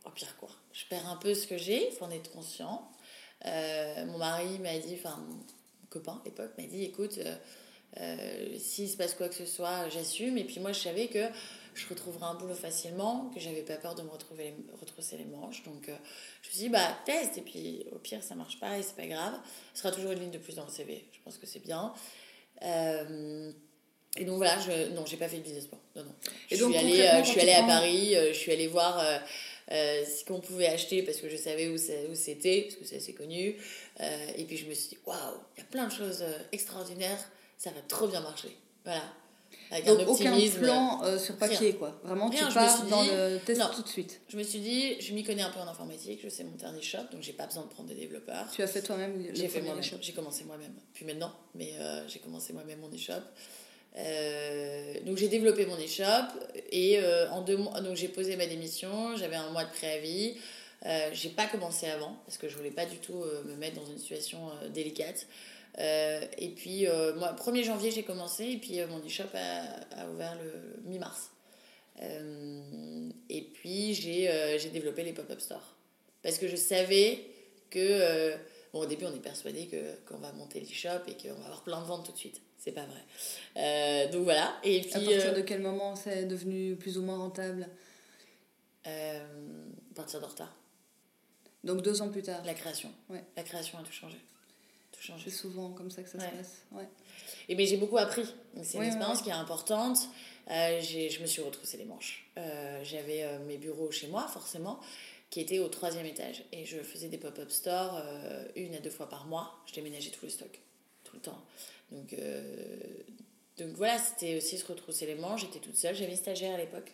[0.05, 0.49] au pire quoi.
[0.73, 2.89] Je perds un peu ce que j'ai, il faut en être conscient.
[3.45, 5.25] mon mari m'a dit, enfin,
[5.89, 7.35] copain à l'époque m'a dit écoute, euh,
[7.99, 10.37] euh, s'il se passe quoi que ce soit, j'assume.
[10.37, 11.25] Et puis moi, je savais que
[11.77, 15.63] je retrouverais un boulot facilement, que j'avais pas peur de me retrouver retrousser les manches.
[15.63, 15.95] Donc euh,
[16.41, 18.95] je me suis dit, bah teste, et puis au pire, ça marche pas et c'est
[18.95, 19.33] pas grave.
[19.73, 21.05] Ce sera toujours une ligne de plus dans le CV.
[21.11, 21.93] Je pense que c'est bien.
[22.61, 25.79] et donc voilà, je, non, j'ai pas fait de business plan.
[25.95, 26.15] Non, non.
[26.49, 29.01] Je et donc, suis allée, je suis allée à Paris, je suis allée voir
[29.71, 33.13] euh, ce qu'on pouvait acheter parce que je savais où c'était, parce que c'est assez
[33.13, 33.55] connu.
[33.99, 35.17] Euh, et puis je me suis dit, waouh,
[35.55, 37.19] il y a plein de choses euh, extraordinaires,
[37.57, 38.55] ça va trop bien marcher.
[38.85, 39.03] Voilà.
[39.71, 40.63] Avec Donc, un optimisme.
[40.63, 41.99] Aucun plan sur papier, quoi.
[42.03, 44.21] Vraiment, tu pars dans le test tout de suite.
[44.29, 46.77] Je me suis dit, je m'y connais un peu en informatique, je sais monter un
[46.77, 48.47] e-shop, donc j'ai pas besoin de prendre des développeurs.
[48.53, 50.73] Tu as fait toi-même J'ai fait moi-même, j'ai commencé moi-même.
[50.93, 51.73] Puis maintenant, mais
[52.07, 53.23] j'ai commencé moi-même mon e-shop.
[53.97, 56.37] Euh, donc j'ai développé mon e-shop
[56.71, 60.35] et euh, en deux mois, donc j'ai posé ma démission, j'avais un mois de préavis.
[60.85, 63.75] Euh, j'ai pas commencé avant parce que je voulais pas du tout euh, me mettre
[63.75, 65.25] dans une situation délicate.
[65.77, 70.89] Et puis moi, 1er janvier j'ai commencé et puis mon e-shop a, a, ouvert le
[70.89, 71.31] mi-mars.
[71.99, 75.75] et puis j'ai développé les pop-up stores
[76.23, 77.19] parce que je savais
[77.69, 78.33] que
[78.73, 79.69] bon au début on est persuadé
[80.07, 82.73] qu'on va monter l'e-shop et qu'on va avoir plein de ventes tout de suite c'est
[82.73, 83.03] pas vrai.
[83.55, 84.57] Euh, donc voilà.
[84.63, 87.67] Et puis, à partir de euh, quel moment c'est devenu plus ou moins rentable?
[88.85, 89.25] Euh,
[89.91, 90.53] À partir de retard.
[91.63, 92.43] Donc deux ans plus tard.
[92.45, 92.91] La création.
[93.09, 93.23] Ouais.
[93.35, 94.17] La création a tout changé.
[94.91, 95.29] Tout changé.
[95.29, 96.63] C'est souvent comme ça que ça se passe.
[96.71, 96.87] Ouais.
[97.49, 98.25] Et mais j'ai beaucoup appris.
[98.63, 99.97] C'est une expérience qui est importante.
[100.47, 102.29] je me suis retroussé les manches.
[102.83, 104.79] J'avais mes bureaux chez moi, forcément,
[105.29, 106.43] qui étaient au troisième étage.
[106.51, 108.01] Et je faisais des pop-up stores
[108.55, 109.53] une à deux fois par mois.
[109.67, 110.59] Je déménageais tout le stock,
[111.03, 111.41] tout le temps.
[111.91, 113.03] Donc, euh,
[113.57, 115.41] donc voilà, c'était aussi se retrousser les manches.
[115.41, 115.95] J'étais toute seule.
[115.95, 116.91] J'avais une stagiaire à l'époque.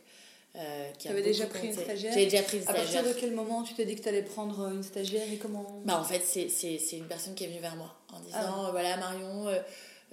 [0.55, 2.81] Euh, tu avais déjà pris une stagiaire J'avais déjà pris une stagiaire.
[2.81, 5.37] À partir de quel moment tu t'es dit que tu allais prendre une stagiaire et
[5.37, 8.69] comment bah, En fait, c'est une personne qui est venue vers moi en disant ah.
[8.71, 9.59] Voilà, Marion, euh,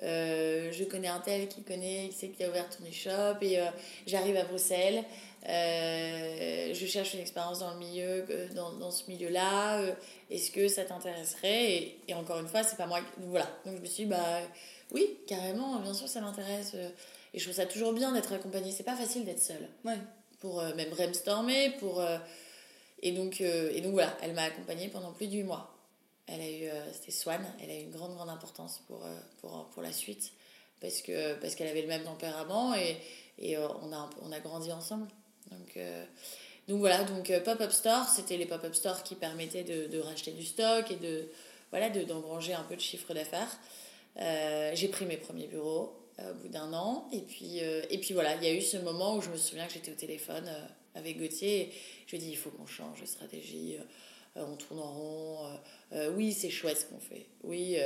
[0.03, 3.59] euh, je connais un tel qui connaît, qui sait qui a ouvert ton e-shop et
[4.07, 5.05] j'arrive à Bruxelles.
[5.45, 8.25] je cherche une expérience dans le milieu,
[8.55, 9.83] dans, dans ce milieu-là.
[10.31, 13.01] Est-ce que ça t'intéresserait et, et, encore une fois, c'est pas moi.
[13.19, 13.47] Voilà.
[13.67, 14.41] Donc je me suis dit, bah
[14.93, 16.73] oui, carrément, bien sûr, ça m'intéresse.
[16.75, 16.89] Euh,
[17.33, 18.73] et je trouve ça toujours bien d'être accompagnée.
[18.73, 19.69] C'est pas facile d'être seule.
[19.85, 19.99] Ouais.
[20.41, 22.01] Pour euh, même brainstormer, pour.
[22.01, 22.19] Euh,
[23.03, 25.75] et, donc, et donc voilà, elle m'a accompagnée pendant plus de 8 mois.
[26.27, 26.69] Elle a eu.
[26.93, 29.01] C'était Swan, elle a eu une grande, grande importance pour,
[29.41, 30.33] pour, pour la suite.
[30.81, 32.97] Parce que parce qu'elle avait le même tempérament et,
[33.39, 35.09] et on, a, on a grandi ensemble.
[35.51, 35.79] Donc.
[36.69, 40.89] Donc voilà, donc Pop-Up Store, c'était les Pop-Up Stores qui permettaient de, racheter du stock
[40.91, 41.29] et de
[41.71, 43.59] voilà d'engranger un peu de chiffre d'affaires.
[44.19, 46.00] Euh, j'ai pris mes premiers bureaux.
[46.29, 47.09] Au bout d'un an.
[47.13, 49.67] Et puis, et puis voilà, il y a eu ce moment où je me souviens
[49.67, 50.49] que j'étais au téléphone
[50.95, 51.73] avec Gauthier.
[52.07, 53.77] je lui ai dit, il faut qu'on change de stratégie.
[54.37, 55.39] on tourne en rond.
[56.17, 57.27] oui, c'est chouette ce qu'on fait.
[57.45, 57.77] Oui,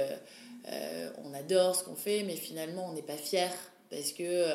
[1.23, 3.51] on adore ce qu'on fait, mais finalement, on n'est pas fier
[3.91, 4.47] parce que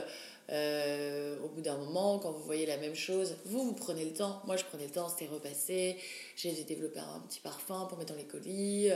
[0.52, 4.14] euh, au bout d'un moment, quand vous voyez la même chose, vous, vous prenez le
[4.14, 4.42] temps.
[4.48, 5.98] Moi, je prenais le temps, c'était repassé.
[6.36, 8.90] J'ai développé un petit parfum pour mettre dans les colis.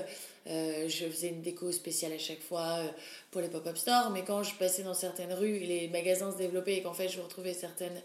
[0.48, 2.88] Euh, je faisais une déco spéciale à chaque fois euh,
[3.30, 4.10] pour les pop-up stores.
[4.10, 7.22] Mais quand je passais dans certaines rues les magasins se développaient et qu'en fait, je
[7.22, 8.02] retrouvais certaines,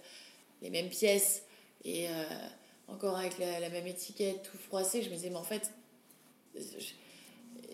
[0.61, 1.45] les mêmes pièces
[1.85, 2.09] et
[2.89, 5.71] encore avec la, la, même étiquette, tout froissé, je me disais, mais en fait,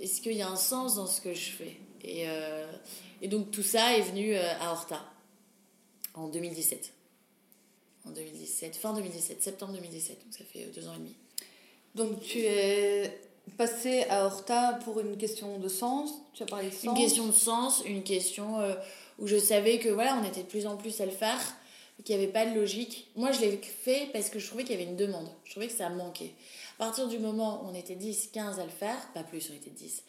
[0.01, 1.77] est-ce qu'il y a un sens dans ce que je fais?
[2.05, 2.27] Et,
[3.23, 5.01] et donc, tout ça est venu à Horta
[6.15, 6.93] en 2017.
[8.07, 11.15] En 2017, fin 2017, septembre 2017, donc ça fait deux ans et demi.
[11.95, 13.19] Donc tu es
[13.57, 17.27] passé à Horta pour une question de sens, tu as parlé de sens Une question
[17.27, 18.75] de sens, une question euh,
[19.19, 21.41] où je savais que voilà, on était de plus en plus à le faire,
[22.05, 23.11] qu'il n'y avait pas de logique.
[23.17, 25.69] Moi, je l'ai fait parce que je trouvais qu'il y avait une demande, je trouvais
[25.69, 26.33] que ça manquait.
[26.79, 29.55] À partir du moment où on était 10, 15 à le faire, pas plus, on
[29.55, 30.03] était 10,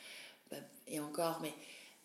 [0.87, 1.53] et encore, mais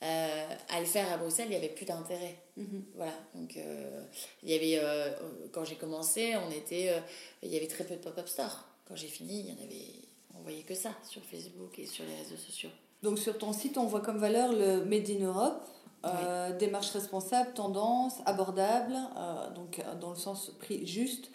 [0.03, 2.37] euh, à le faire à Bruxelles, il n'y avait plus d'intérêt.
[2.57, 2.85] Mhm.
[2.95, 3.13] Voilà.
[3.35, 4.03] Donc, euh,
[4.43, 5.11] il y avait, euh,
[5.53, 7.03] quand j'ai commencé, on était,
[7.43, 8.65] il y avait très peu de pop-up stores.
[8.89, 9.93] Quand j'ai fini, il y en avait,
[10.39, 12.71] on voyait que ça sur Facebook et sur les réseaux sociaux.
[13.03, 15.67] Donc, sur ton site, on voit comme valeur le Made in Europe.
[16.59, 18.97] démarche responsable, tendance, abordable,
[19.55, 21.31] donc dans le sens prix juste.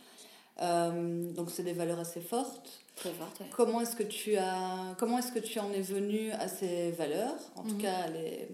[0.59, 2.84] donc c'est des valeurs assez fortes.
[2.95, 6.47] Très forte, Comment est-ce que tu as, comment est-ce que tu en es venu à
[6.47, 7.81] ces valeurs, en tout mhm.
[7.81, 8.47] cas à les,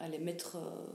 [0.00, 0.94] à les mettre, euh,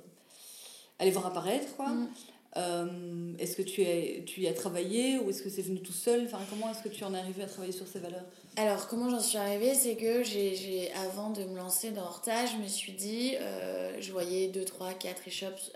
[0.99, 1.87] à les voir apparaître, quoi.
[1.87, 2.09] Mhm.
[2.57, 5.93] Euh, est-ce que tu, es, tu y as travaillé ou est-ce que c'est venu tout
[5.93, 6.23] seul?
[6.25, 8.25] Enfin, Comment est-ce que tu en es arrivé à travailler sur ces valeurs?
[8.57, 9.73] Alors, comment j'en suis arrivée?
[9.73, 14.11] C'est que j'ai, avant de me lancer dans Horta, je me suis dit, euh, je
[14.11, 15.71] voyais 2, 3, 4 e-shops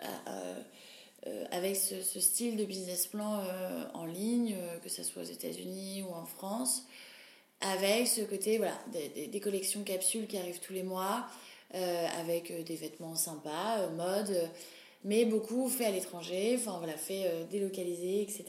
[1.52, 3.42] avec ce, style de business plan
[3.94, 6.84] en ligne, que ce soit aux États-Unis ou en France
[7.62, 11.26] avec ce côté, voilà, des, des, collections capsules qui arrivent tous les mois,
[11.74, 14.50] euh, avec euh, des vêtements sympas, euh, mode,
[15.04, 18.46] mais beaucoup fait à l'étranger, enfin voilà, fait délocalisé, etc.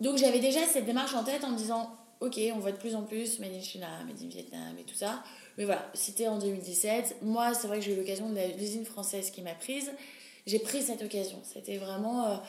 [0.00, 2.94] Donc j'avais déjà cette démarche en tête en me disant, ok, on voit de plus
[2.94, 5.22] en plus Made in China, Made in Vietnam et tout ça.
[5.56, 7.18] Mais voilà, c'était en 2017.
[7.22, 9.92] Moi, c'est vrai que j'ai eu l'occasion de l'usine française qui m'a prise.
[10.48, 11.38] J'ai pris cette occasion.
[11.44, 12.40] C'était vraiment.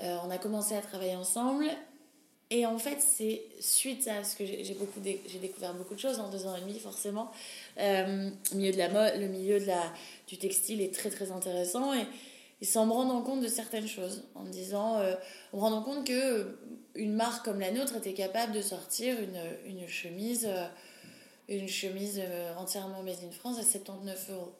[0.00, 1.66] on a commencé à travailler ensemble
[2.52, 6.48] et en fait, c'est suite à ce que j'ai découvert beaucoup de choses en deux
[6.48, 7.30] ans et demi, forcément.
[7.78, 8.56] Euh, le
[9.28, 9.92] milieu de la
[10.26, 12.04] du textile est très très intéressant et,
[12.60, 15.14] et sans me rendre compte de certaines choses, en me disant, euh,
[15.52, 16.58] rendant compte que euh,
[16.96, 20.48] une marque comme la nôtre était capable de sortir une, une chemise,
[21.48, 22.20] une chemise
[22.58, 24.52] entièrement made in France à 79 euros.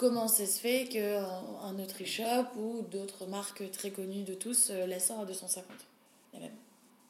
[0.00, 4.98] Comment ça se fait qu'un autre e-shop ou d'autres marques très connues de tous la
[4.98, 5.66] sort à 250
[6.32, 6.54] et même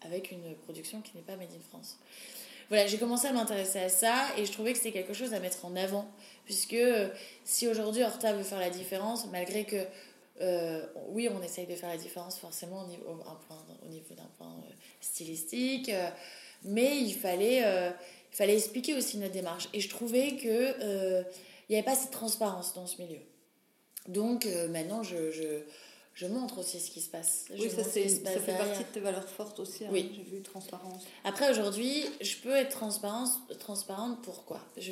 [0.02, 2.00] avec une production qui n'est pas made in France.
[2.68, 5.38] Voilà, j'ai commencé à m'intéresser à ça et je trouvais que c'était quelque chose à
[5.38, 6.10] mettre en avant.
[6.44, 7.08] Puisque euh,
[7.44, 9.86] si aujourd'hui Horta veut faire la différence, malgré que,
[10.40, 14.48] euh, oui, on essaye de faire la différence forcément au niveau, au niveau d'un point
[14.48, 15.92] euh, stylistique,
[16.64, 19.68] mais il fallait, il fallait expliquer aussi notre démarche.
[19.74, 20.34] Et je trouvais
[21.70, 23.20] qu'il n'y avait pas cette transparence dans ce milieu.
[24.08, 25.62] Donc maintenant, je, je
[26.14, 27.46] je montre aussi ce qui se passe.
[27.50, 29.84] oui, ça, fait partie de tes valeurs fortes aussi.
[29.84, 30.12] Hein, oui.
[30.14, 31.04] J'ai vu transparence.
[31.24, 34.60] Après, aujourd'hui, je peux être transparente, transparente pourquoi?
[34.76, 34.90] Il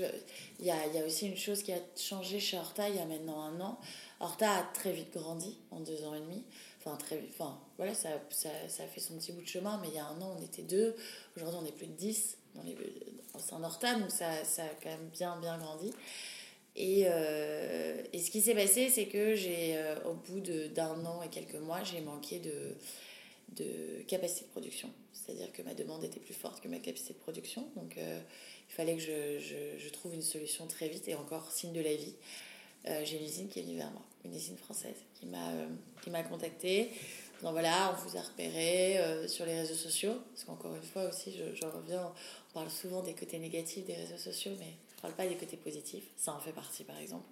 [0.61, 3.05] y a, y a, aussi une chose qui a changé chez Horta il y a
[3.05, 3.79] maintenant un an.
[4.21, 6.45] Horta a très vite grandi en deux ans et demi.
[6.81, 9.89] Enfin, très Enfin, voilà, ça, ça, ça, a fait son petit bout de chemin, mais
[9.89, 10.95] il y a un an, on était deux.
[11.37, 12.77] Aujourd'hui, on est plus de dix dans les,
[13.35, 15.93] au sein d'Horta, donc ça, ça a quand même bien, bien grandi.
[16.81, 21.23] Et, euh, et, ce qui s'est passé, c'est que j'ai, euh, au bout d'un an
[21.25, 22.77] et quelques mois, j'ai manqué de,
[23.57, 24.89] de capacité de production.
[25.13, 27.69] C'est-à-dire que ma demande était plus forte que ma capacité de production.
[27.75, 28.21] Donc euh,
[28.71, 31.97] il fallait que je, je, trouve une solution très vite et encore signe de la
[31.97, 32.15] vie.
[33.03, 35.51] j'ai une usine qui est venue vers moi, une usine française qui m'a,
[36.07, 36.91] m'a contactée.
[37.43, 40.15] Donc voilà, on vous a repéré sur les réseaux sociaux.
[40.33, 42.13] Parce qu'encore une fois aussi, je, je reviens,
[42.51, 45.57] on parle souvent des côtés négatifs des réseaux sociaux, mais je parle pas des côtés
[45.57, 47.29] positifs, ça en fait partie par exemple.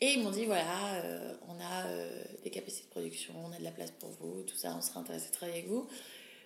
[0.00, 3.58] Et ils m'ont dit voilà, euh, on a euh, des capacités de production, on a
[3.58, 5.86] de la place pour vous, tout ça, on serait intéressé de travailler avec vous.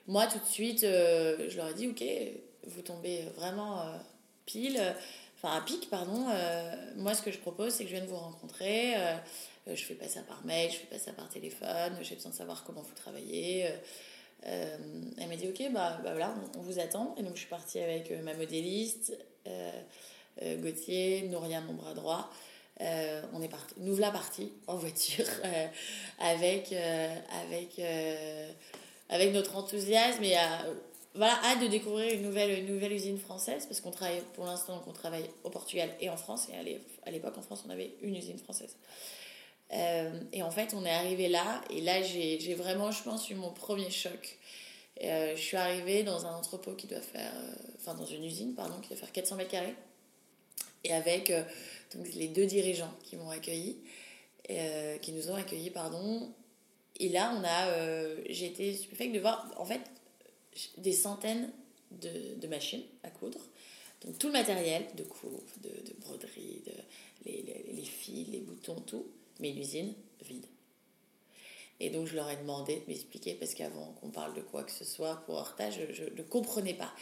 [0.09, 2.03] Moi, tout de suite, euh, je leur ai dit ok,
[2.66, 3.85] vous tombez vraiment
[4.44, 4.81] pile,
[5.37, 6.27] enfin à pic, pardon.
[6.97, 8.94] moi, ce que je propose, c'est que je vienne vous rencontrer.
[9.68, 12.37] je fais pas ça par mail, je fais pas ça par téléphone, j'ai besoin de
[12.37, 13.68] savoir comment vous travaillez.
[14.42, 17.14] elle m'a dit ok, bah, bah voilà, on, on, vous attend.
[17.18, 19.16] Et donc, je suis partie avec ma modéliste.
[20.42, 22.31] Euh, Gauthier, Nouria, mon bras droit,
[22.81, 25.27] on est parti, nous voilà partis en voiture
[26.18, 27.81] avec, avec,
[29.09, 30.37] avec notre enthousiasme et
[31.14, 35.31] voilà, hâte de découvrir une nouvelle, nouvelle usine française parce qu'on travaille pour l'instant, travaille
[35.44, 36.49] au Portugal et en France.
[36.53, 38.77] Et à l'époque, en France, on avait une usine française.
[39.73, 43.35] Euh, et en fait, on est arrivé là, et là, j'ai vraiment, je pense, eu
[43.35, 44.38] mon premier choc.
[45.03, 48.55] Euh, je suis arrivée dans un entrepôt qui doit faire, euh, enfin, dans une usine,
[48.55, 49.75] pardon, qui doit faire 400 mètres carrés,
[50.85, 51.33] et avec
[51.94, 53.79] donc, les deux dirigeants qui m'ont accueilli,
[55.01, 56.33] qui nous ont accueillis, pardon.
[57.01, 59.81] Et là, on a, j'ai été stupéfaite de voir, en fait,
[60.79, 61.51] des centaines
[61.90, 63.40] de, machines à coudre.
[64.05, 66.73] Donc tout le matériel de couvre, de, de broderie, de,
[67.27, 69.07] les, fils, les boutons, tout,
[69.40, 70.47] mais une usine vide.
[71.81, 74.70] Et donc je leur ai demandé de m'expliquer parce qu'avant qu'on parle de quoi que
[74.70, 76.92] ce soit pour Horta, je ne comprenais pas.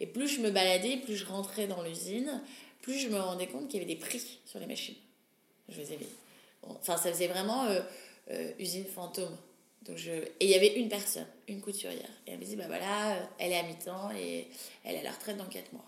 [0.00, 2.42] Et plus je me baladais, plus je rentrais dans l'usine,
[2.82, 4.96] plus je me rendais compte qu'il y avait des prix sur les machines.
[5.68, 5.98] Je faisais,
[6.62, 7.80] enfin ça faisait vraiment euh,
[8.30, 9.36] euh, usine fantôme.
[9.86, 10.10] Donc je...
[10.10, 12.10] Et il y avait une personne, une couturière.
[12.26, 14.46] Et elle me dit, bah voilà, euh, elle est à mi-temps et
[14.84, 15.84] elle est à la retraite dans 4 mois.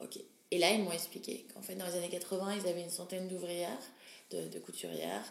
[0.00, 0.18] Ok.
[0.50, 3.28] Et là, ils m'ont expliqué qu'en fait, dans les années 80, ils avaient une centaine
[3.28, 3.82] d'ouvrières,
[4.30, 5.24] de, couturières,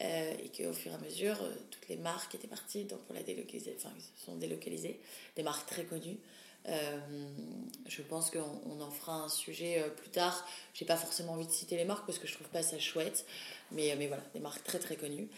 [0.00, 1.36] euh, et qu'au fur et à mesure,
[1.70, 3.92] toutes les marques étaient parties donc pour la délocaliser, enfin,
[4.24, 5.00] sont délocalisées,
[5.36, 6.18] des marques très connues.
[6.66, 10.46] Je pense qu'on en fera un sujet plus tard.
[10.74, 13.26] J'ai pas forcément envie de citer les marques parce que je trouve pas ça chouette,
[13.72, 15.28] mais, mais voilà, des marques très très connues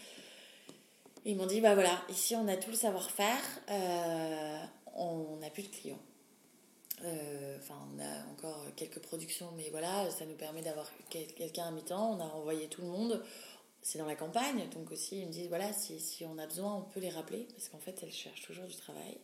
[1.24, 4.58] ils m'ont dit, bah voilà, ici on a tout le savoir-faire, euh,
[4.94, 6.00] on n'a plus de clients.
[7.04, 11.70] Euh, enfin, on a encore quelques productions, mais voilà, ça nous permet d'avoir quelqu'un à
[11.72, 12.16] mi-temps.
[12.16, 13.22] On a envoyé tout le monde.
[13.82, 16.76] C'est dans la campagne, donc aussi ils me disent, voilà, si, si on a besoin,
[16.76, 19.18] on peut les rappeler, parce qu'en fait, elles cherchent toujours du travail.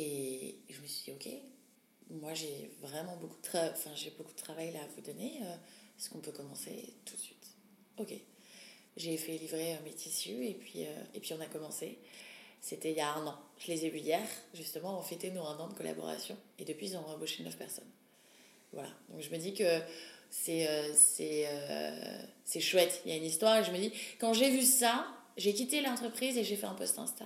[0.00, 4.38] Et je me suis dit, ok, moi j'ai vraiment beaucoup de, enfin, j'ai beaucoup de
[4.38, 5.40] travail là à vous donner.
[5.42, 5.56] Euh,
[5.98, 7.46] est-ce qu'on peut commencer tout de suite?
[7.98, 8.14] Ok.
[8.96, 11.98] J'ai fait livrer mes tissus et puis, euh, et puis on a commencé.
[12.60, 13.36] C'était il y a un an.
[13.58, 14.22] Je les ai vus hier,
[14.54, 16.36] justement, on fêtait nos un an de collaboration.
[16.60, 17.90] Et depuis, ils ont embauché neuf personnes.
[18.72, 18.90] Voilà.
[19.08, 19.80] Donc je me dis que
[20.30, 23.02] c'est euh, euh, chouette.
[23.04, 25.80] Il y a une histoire et je me dis, quand j'ai vu ça, j'ai quitté
[25.80, 27.24] l'entreprise et j'ai fait un post Insta.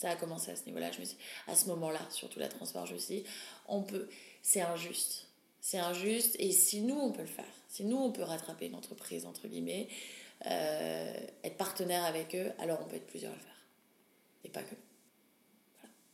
[0.00, 0.90] Ça a commencé à ce niveau-là.
[0.92, 3.24] Je me suis, à ce moment-là, surtout la transparence, je me suis dit,
[3.68, 4.08] on peut,
[4.40, 5.26] c'est injuste.
[5.60, 8.74] C'est injuste et si nous, on peut le faire, si nous, on peut rattraper une
[8.76, 9.88] entreprise, entre guillemets,
[10.46, 11.12] euh,
[11.44, 13.62] être partenaire avec eux, alors on peut être plusieurs à le faire.
[14.44, 14.74] Et pas que.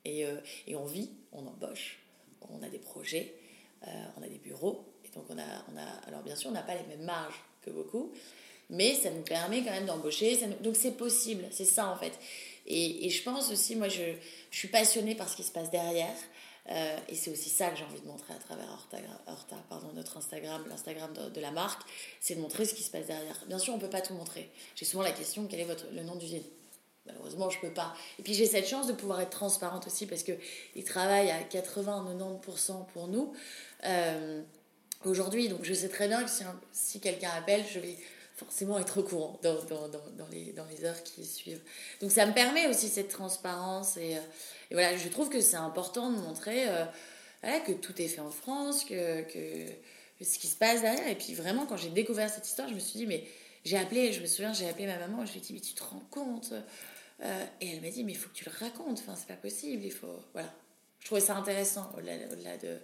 [0.05, 2.01] Et, euh, et, on vit, on embauche,
[2.51, 3.37] on a des projets,
[3.87, 4.85] euh, on a des bureaux.
[5.05, 7.40] Et donc on a, on a alors bien sûr, on n'a pas les mêmes marges
[7.62, 8.12] que beaucoup,
[8.68, 10.37] mais ça nous permet quand même d'embaucher.
[10.61, 12.18] Donc c'est possible, c'est ça en fait.
[12.66, 14.02] Et, je pense aussi, moi je,
[14.50, 16.14] suis passionnée par ce qui se passe derrière.
[16.68, 18.66] Euh, et c'est aussi ça que j'ai envie de montrer à travers
[19.29, 21.83] Horta, pardon, notre Instagram, l'Instagram de, la marque,
[22.20, 23.38] c'est de montrer ce qui se passe derrière.
[23.46, 24.50] Bien sûr, on ne peut pas tout montrer.
[24.74, 26.42] J'ai souvent la question, quel est votre, le nom d'usine
[27.07, 27.94] Malheureusement, je ne peux pas.
[28.18, 32.87] Et puis j'ai cette chance de pouvoir être transparente aussi parce qu'ils travaillent à 80-90%
[32.87, 33.33] pour nous.
[33.85, 34.42] Euh,
[35.05, 37.96] aujourd'hui, donc je sais très bien que si, si quelqu'un appelle, je vais
[38.37, 41.62] forcément être au courant dans, dans, dans, dans, les, dans les heures qui suivent.
[42.01, 44.20] Donc ça me permet aussi cette transparence et, euh,
[44.70, 46.85] voilà, je trouve que c'est important de montrer euh,
[47.66, 49.72] que tout est fait en France, que, que,
[50.22, 51.09] ce qui se passe derrière.
[51.09, 53.25] Et puis vraiment, quand j'ai découvert cette histoire, je me suis dit, mais
[53.64, 55.75] j'ai appelé, je me souviens, j'ai appelé ma maman, je lui ai dit, mais tu
[55.75, 56.53] te rends compte
[57.22, 59.40] euh, Et elle m'a dit, mais il faut que tu le racontes, enfin, c'est pas
[59.40, 60.20] possible, il faut.
[60.33, 60.53] Voilà.
[61.01, 62.79] Je trouvais ça intéressant au-delà de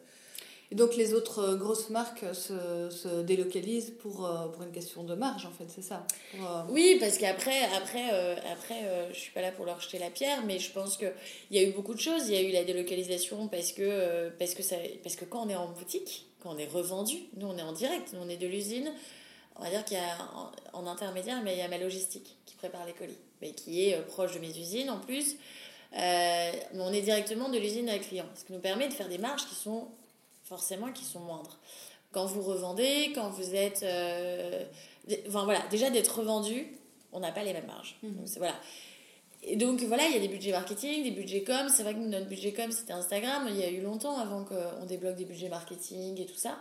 [0.75, 5.15] donc les autres euh, grosses marques se, se délocalisent pour, euh, pour une question de
[5.15, 6.07] marge, en fait, c'est ça
[6.37, 8.11] euh, Oui, parce qu'après, après,
[8.51, 11.13] après, je suis pas là pour leur jeter la pierre, mais je pense qu'il
[11.51, 12.29] y a eu beaucoup de choses.
[12.29, 15.49] Il y a eu la délocalisation parce que, parce, que ça, parce que quand on
[15.49, 18.37] est en boutique, quand on est revendu, nous on est en direct, nous on est
[18.37, 18.93] de l'usine,
[19.57, 20.17] on va dire qu'il y a
[20.73, 24.01] en, intermédiaire, mais il y a ma logistique qui prépare les colis, mais qui est
[24.07, 25.37] proche de mes usines en plus.
[25.95, 29.47] on est directement de l'usine à client, ce qui nous permet de faire des marges
[29.47, 29.89] qui sont
[30.53, 31.59] forcément qui sont moindres.
[32.13, 33.83] Quand vous revendez, quand vous êtes...
[33.83, 34.65] Euh,
[35.29, 36.67] enfin voilà, déjà d'être revendu,
[37.13, 37.97] on n'a pas les mêmes marges.
[38.03, 38.17] Mhm.
[38.17, 38.55] Donc, voilà.
[39.43, 41.69] Et donc voilà, il y a des budgets marketing, des budgets com.
[41.75, 43.47] C'est vrai que notre budget com, c'était Instagram.
[43.49, 46.59] Il y a eu longtemps avant qu'on débloque des budgets marketing et tout ça.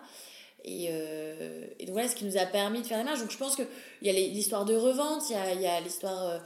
[0.64, 3.20] Et, euh, et, donc voilà ce qui nous a permis de faire les marges.
[3.20, 3.68] Donc je pense qu'il
[4.04, 6.24] y a l'histoire de revente, il y a, il y a l'histoire...
[6.28, 6.40] Euh,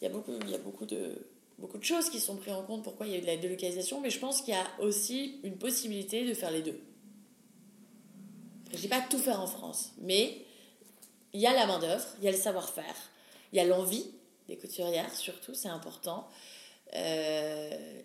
[0.00, 1.18] il y a beaucoup, il y a beaucoup de
[1.58, 3.36] beaucoup de choses qui sont prises en compte, pourquoi il y a eu de la
[3.36, 6.80] délocalisation, mais je pense qu'il y a aussi une possibilité de faire les deux.
[8.70, 10.44] Je ne dis pas tout faire en France, mais
[11.32, 12.96] il y a la main-d'œuvre, il y a le savoir-faire,
[13.52, 14.06] il y a l'envie
[14.46, 16.28] des couturières, surtout, c'est important.
[16.94, 18.00] Euh,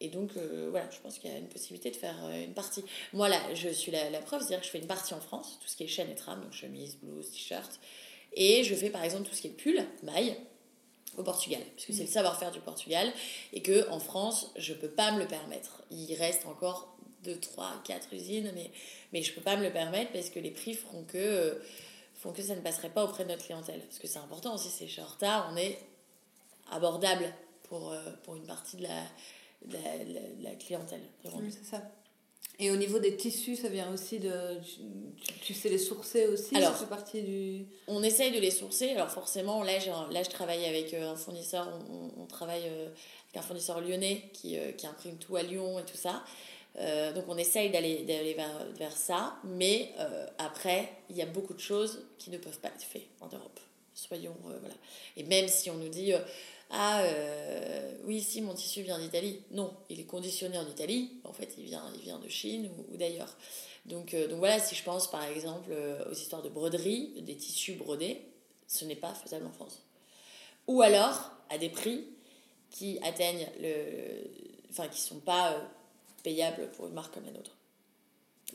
[0.00, 0.30] et donc,
[0.70, 2.84] voilà, je pense qu'il y a une possibilité de faire une partie.
[3.12, 5.58] Moi, là, je suis la, la preuve, c'est-à-dire que je fais une partie en France,
[5.60, 7.78] tout ce qui est chaîne et trame, donc chemise, blouse, t-shirt.
[8.34, 10.36] Et je fais par exemple tout ce qui est pull, maille,
[11.16, 13.12] au Portugal, puisque c'est le savoir-faire du Portugal,
[13.52, 15.82] et que en France, je peux pas me le permettre.
[15.90, 18.70] Il reste encore 2, 3, 4 usines, mais,
[19.12, 21.60] mais je peux pas me le permettre parce que les prix feront que,
[22.14, 23.80] font que ça ne passerait pas auprès de notre clientèle.
[23.80, 25.78] Parce que c'est important aussi, c'est chez Horta, on est
[26.70, 27.32] abordable
[27.64, 29.02] pour, euh, pour une partie de la,
[29.66, 29.78] de
[30.42, 31.02] la, clientèle.
[31.24, 31.82] Oui, c'est ça.
[32.58, 34.30] Et au niveau des tissus, ça vient aussi de.
[35.40, 37.66] Tu, sais les sourcer aussi Alors, ça fait partie du.
[37.88, 38.90] On essaye de les sourcer.
[38.90, 39.72] Alors, forcément, là,
[40.10, 41.68] là je travaille avec euh, un fournisseur.
[42.18, 45.84] On, travaille euh, avec un fournisseur lyonnais qui, euh, qui, imprime tout à Lyon et
[45.84, 46.22] tout ça.
[47.14, 49.36] donc, on essaye d'aller vers, vers ça.
[49.44, 49.92] Mais
[50.38, 53.60] après, il y a beaucoup de choses qui ne peuvent pas être faites en Europe.
[53.94, 54.36] Soyons.
[54.42, 54.74] voilà.
[55.16, 56.12] Et même si on nous dit
[56.74, 59.42] ah euh, oui si mon tissu vient d'Italie.
[59.50, 61.12] Non il est conditionné en Italie.
[61.22, 63.36] En fait il vient il vient de Chine ou, d'ailleurs.
[63.84, 67.36] Donc euh, donc voilà si je pense par exemple euh, aux histoires de broderie des
[67.36, 68.22] tissus brodés
[68.66, 69.82] ce n'est pas faisable en France.
[70.66, 72.06] Ou alors à des prix
[72.70, 74.30] qui atteignent le
[74.70, 75.60] enfin qui sont pas
[76.22, 77.54] payables pour une marque comme la nôtre.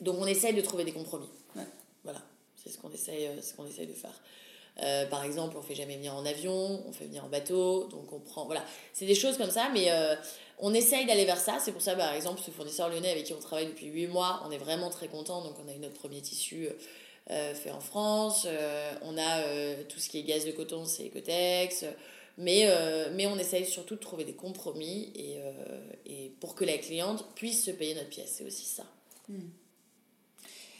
[0.02, 1.30] Donc on essaye de trouver des compromis.
[2.04, 2.22] Voilà.
[2.56, 4.20] C'est ce qu'on essaye ce qu'on essaye de faire
[4.84, 8.12] euh, par exemple, on fait jamais venir en avion, on fait venir en bateau, donc
[8.14, 8.46] on prend.
[8.46, 8.64] Voilà,
[8.94, 10.16] c'est des choses comme ça, mais euh,
[10.60, 11.58] on essaye d'aller vers ça.
[11.60, 14.44] C'est pour ça, par exemple, ce fournisseur lyonnais avec qui on travaille depuis 8 mois,
[14.46, 15.44] on est vraiment très content.
[15.44, 16.70] Donc, on a eu notre premier tissu
[17.32, 18.48] euh, fait en France.
[19.02, 19.42] on a
[19.90, 21.86] tout ce qui est gaz de coton, c'est Ecotex.
[22.40, 22.70] Mais,
[23.14, 25.40] mais on essaye surtout de trouver des compromis et,
[26.06, 28.36] et pour que la cliente puisse se payer notre pièce.
[28.38, 28.84] C'est aussi ça.
[29.28, 29.50] Hmm.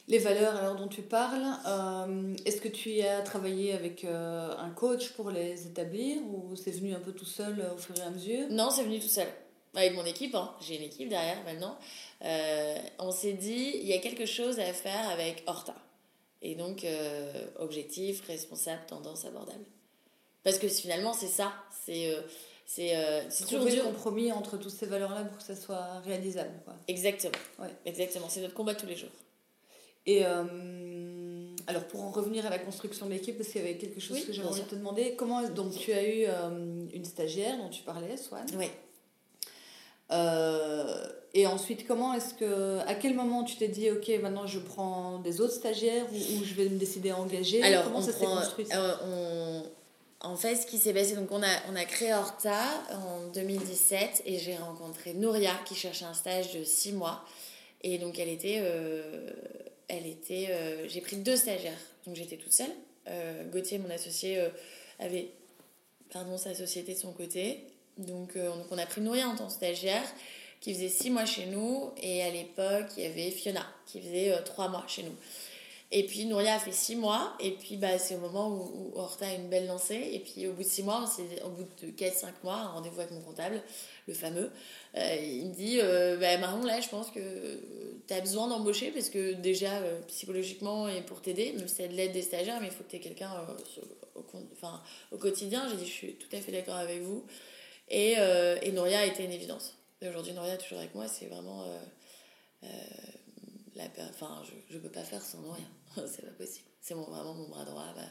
[0.10, 4.70] Les valeurs alors dont tu parles, euh, est-ce que tu as travaillé avec euh, un
[4.70, 8.02] coach pour les établir ou c'est venu un peu tout seul euh, au fur et
[8.02, 8.48] à mesure?
[8.50, 9.28] Non, c'est venu tout seul.
[9.76, 10.56] Avec mon équipe, hein.
[10.62, 11.78] j'ai une équipe derrière maintenant.
[13.00, 15.76] on s'est dit, il y a quelque chose à faire avec Horta.
[16.42, 16.86] Et donc,
[17.60, 19.66] objectif, responsable, tendance abordable.
[20.44, 21.54] Parce que finalement, c'est ça.
[21.86, 22.16] C'est
[22.66, 22.94] c'est
[23.30, 26.74] c'est trouver le compromis entre toutes ces valeurs là pour que ça soit réalisable quoi.
[26.90, 27.74] exactement ouais.
[27.86, 29.10] exactement c'est notre combat tous les jours
[30.08, 30.46] et euh,
[31.68, 34.26] alors, pour en revenir à la construction de l'équipe, parce qu'il y avait quelque chose
[34.26, 35.44] que j'avais envie de te demander, comment.
[35.50, 38.46] Donc, tu as eu euh, une stagiaire dont tu parlais, Swan?
[38.58, 38.68] Oui.
[40.10, 42.80] Euh, et ensuite, comment est-ce que.
[42.88, 46.54] À quel moment tu t'es dit, OK, maintenant je prends des autres stagiaires ou, je
[46.54, 47.62] vais me décider à engager?
[47.62, 48.66] Alors, comment ça s'est construit
[50.22, 54.24] En fait, ce qui s'est passé, donc on a, on a créé Horta en 2017
[54.26, 57.26] et j'ai rencontré Nouria qui cherchait un stage de six mois.
[57.82, 58.64] Et donc, elle était
[59.88, 60.48] elle était.
[60.50, 62.72] Euh, j'ai pris deux stagiaires, donc j'étais toute seule.
[63.08, 64.50] Euh, Gauthier, mon associé, euh,
[65.00, 65.30] avait
[66.12, 67.64] pardon, sa société de son côté.
[67.98, 68.38] Donc,
[68.70, 70.04] on a pris Nouria en tant que stagiaire,
[70.62, 71.90] qui faisait six mois chez nous.
[72.00, 75.16] Et à l'époque, il y avait Fiona, qui faisait trois mois chez nous.
[75.90, 79.00] Et puis Nouria a fait six mois, et puis bah, c'est au moment où, où,
[79.00, 80.10] Horta a une belle lancée.
[80.12, 81.06] Et puis au bout de six mois,
[81.46, 83.62] au bout de 4-5 mois, un rendez-vous avec mon comptable,
[84.06, 84.52] le fameux,
[84.98, 87.22] euh, il me dit euh, bah, Marron, là, je pense que
[88.06, 91.88] tu as besoin d'embaucher parce que déjà, euh, psychologiquement et pour t'aider, même si c'est
[91.88, 93.32] de l'aide des stagiaires, mais il faut que tu aies quelqu'un
[94.16, 94.82] au, enfin,
[95.14, 95.70] au quotidien.
[95.70, 97.24] J'ai dit Je suis tout à fait d'accord avec vous.
[97.90, 98.16] Et,
[98.62, 99.74] et Nouria a été une évidence.
[100.02, 101.66] Aujourd'hui, Nouria est toujours avec moi, c'est vraiment.
[103.78, 105.64] La, enfin, je ne peux pas faire sans Nouria.
[105.96, 106.66] c'est pas possible.
[106.82, 108.02] C'est vraiment mon bras droit, bah,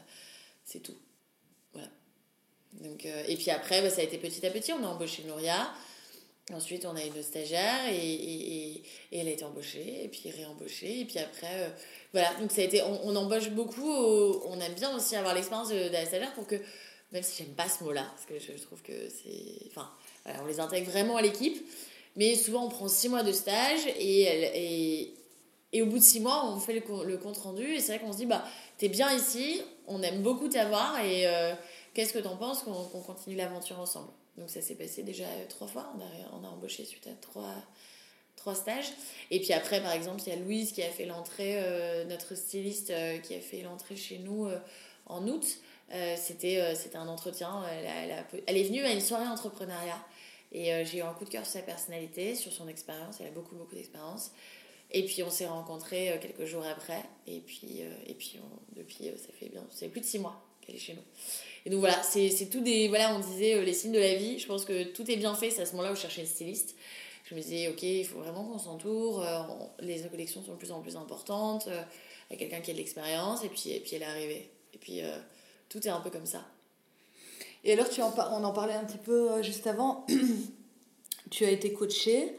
[0.63, 0.97] c'est tout.
[1.73, 1.89] Voilà.
[2.73, 4.71] Donc, et puis après, bah, ça a été petit à petit.
[4.71, 5.73] On a embauché Nouria.
[6.53, 10.31] Ensuite, on a eu une stagiaire et, et, et, elle a été embauchée, et puis
[10.31, 11.69] réembauchée, et puis après, euh,
[12.13, 12.33] voilà.
[12.35, 16.05] Donc, ça a été, on, embauche beaucoup, on aime bien aussi avoir l'expérience de, la
[16.05, 16.55] stagiaire pour que,
[17.11, 19.67] même si j'aime pas ce mot-là, parce que je, trouve que c'est.
[19.67, 19.91] Enfin,
[20.41, 21.57] on les intègre vraiment à l'équipe,
[22.15, 25.13] mais souvent on prend six mois de stage et, et,
[25.73, 28.13] et au bout de six mois, on fait le, compte rendu, et c'est vrai qu'on
[28.13, 28.43] se dit, bah,
[28.77, 31.53] t'es bien ici, on aime beaucoup t'avoir, et euh,
[31.93, 34.09] qu'est-ce que t'en penses qu'on continue l'aventure ensemble?
[34.37, 35.91] Donc ça s'est passé déjà trois fois.
[35.95, 37.55] On a, on a embauché suite à trois,
[38.35, 38.91] trois stages.
[39.31, 42.35] Et puis après, par exemple, il y a Louise qui a fait l'entrée, euh, notre
[42.35, 44.59] styliste euh, qui a fait l'entrée chez nous euh,
[45.07, 45.45] en août.
[46.17, 47.63] c'était, c'était un entretien.
[47.71, 49.99] Elle, elle, est venue à une soirée entrepreneuriat.
[50.51, 53.17] Et j'ai eu un coup de cœur sur sa personnalité, sur son expérience.
[53.19, 54.31] Elle a beaucoup, beaucoup d'expérience.
[54.91, 57.03] Et puis on s'est rencontrés quelques jours après.
[57.27, 58.39] Et puis, et puis
[58.75, 61.01] depuis, ça fait bien, c'est plus de six mois qu'elle est chez nous.
[61.67, 62.87] Et donc voilà, c'est tout des.
[62.87, 64.39] Voilà, on disait euh, les signes de la vie.
[64.39, 65.49] Je pense que tout est bien fait.
[65.49, 66.75] C'est à ce moment-là où je cherchais une styliste.
[67.25, 69.21] Je me disais, ok, il faut vraiment qu'on s'entoure.
[69.21, 69.41] Euh,
[69.81, 71.67] les collections sont de plus en plus importantes.
[71.67, 73.43] Il y a quelqu'un qui a de l'expérience.
[73.43, 74.49] Et puis, et puis elle est arrivée.
[74.73, 75.17] Et puis euh,
[75.67, 76.45] tout est un peu comme ça.
[77.65, 80.05] Et alors, tu en, on en parlait un petit peu juste avant.
[81.31, 82.31] tu as été coachée.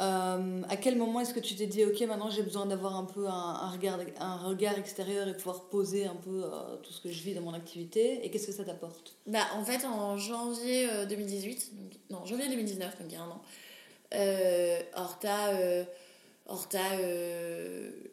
[0.00, 3.04] Euh, à quel moment est-ce que tu t'es dit, ok, maintenant j'ai besoin d'avoir un
[3.04, 7.10] peu un, regard, un regard extérieur et pouvoir poser un peu euh, tout ce que
[7.10, 8.24] je vis dans mon activité?
[8.24, 9.16] Et qu'est-ce que ça t'apporte?
[9.26, 11.72] Bah, En fait, en janvier 2018,
[12.10, 13.42] non, janvier 2019, donc il y a un an,
[14.94, 15.52] Horta,
[16.46, 16.96] Horta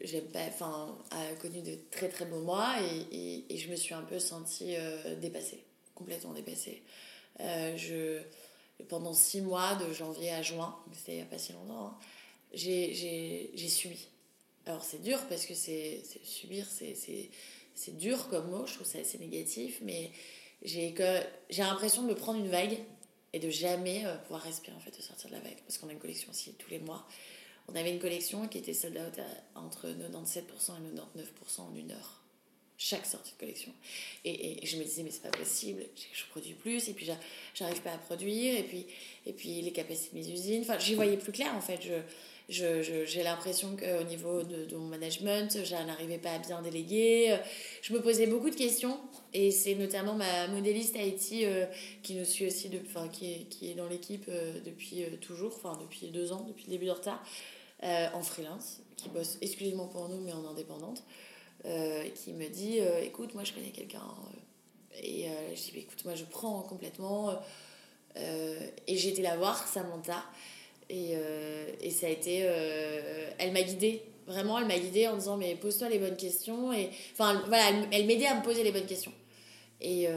[0.02, 2.76] j'ai enfin, a connu de très très beaux mois
[3.12, 4.76] et, et, je me suis un peu sentie
[5.22, 5.64] dépassée,
[5.96, 6.84] complètement dépassée.
[7.40, 8.20] je
[8.88, 11.98] pendant six mois, de janvier à juin, c'était il n'y a pas si longtemps, hein,
[12.54, 14.08] j'ai subi.
[14.66, 19.18] Alors c'est dur parce que c'est subir, c'est dur comme mot, je trouve ça assez
[19.18, 20.12] négatif, mais
[20.64, 20.94] j'ai
[21.58, 22.78] l'impression de me prendre une vague
[23.34, 25.58] et de jamais euh, pouvoir respirer en fait, de sortir de la vague.
[25.66, 27.06] Parce qu'on a une collection aussi tous les mois.
[27.68, 29.24] On avait une collection qui était sold out
[29.54, 32.19] entre 97% et 99% en une heure
[32.80, 33.72] chaque sortie de collection.
[34.24, 37.08] Et, je me disais, mais c'est pas possible, je, produis plus, et puis
[37.54, 38.86] j'arrive pas à produire, et puis,
[39.26, 41.82] et puis les capacités de mes usines, enfin, j'y voyais plus clair en fait.
[41.82, 42.02] Je,
[43.06, 47.38] j'ai l'impression qu'au niveau de, mon management, je n'arrivais pas à bien déléguer.
[47.84, 48.98] Je me posais beaucoup de questions,
[49.34, 51.66] et c'est notamment ma modéliste Haïti euh,
[52.02, 56.08] qui nous suit aussi, enfin, qui, est, dans l'équipe euh, depuis euh, toujours, enfin depuis
[56.08, 57.22] deux ans, depuis le début de retard,
[57.82, 61.04] en freelance, qui bosse exclusivement pour nous, mais en indépendante.
[61.66, 64.00] Euh, qui me dit euh, écoute, moi je connais quelqu'un.
[64.00, 67.34] Euh, et je dis écoute, moi je prends complètement.
[68.16, 70.24] et j'ai été la voir, Samantha.
[70.90, 71.16] Et,
[71.82, 72.40] et ça a été.
[73.38, 76.92] elle m'a guidée vraiment elle m'a guidée en disant mais pose-toi les bonnes questions et
[77.14, 79.12] enfin voilà elle, m'aidait à me poser les bonnes questions
[79.82, 80.08] et,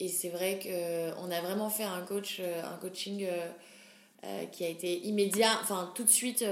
[0.00, 3.24] et c'est vrai que on a vraiment fait un coach un coaching
[4.50, 6.44] qui a été immédiat enfin tout de suite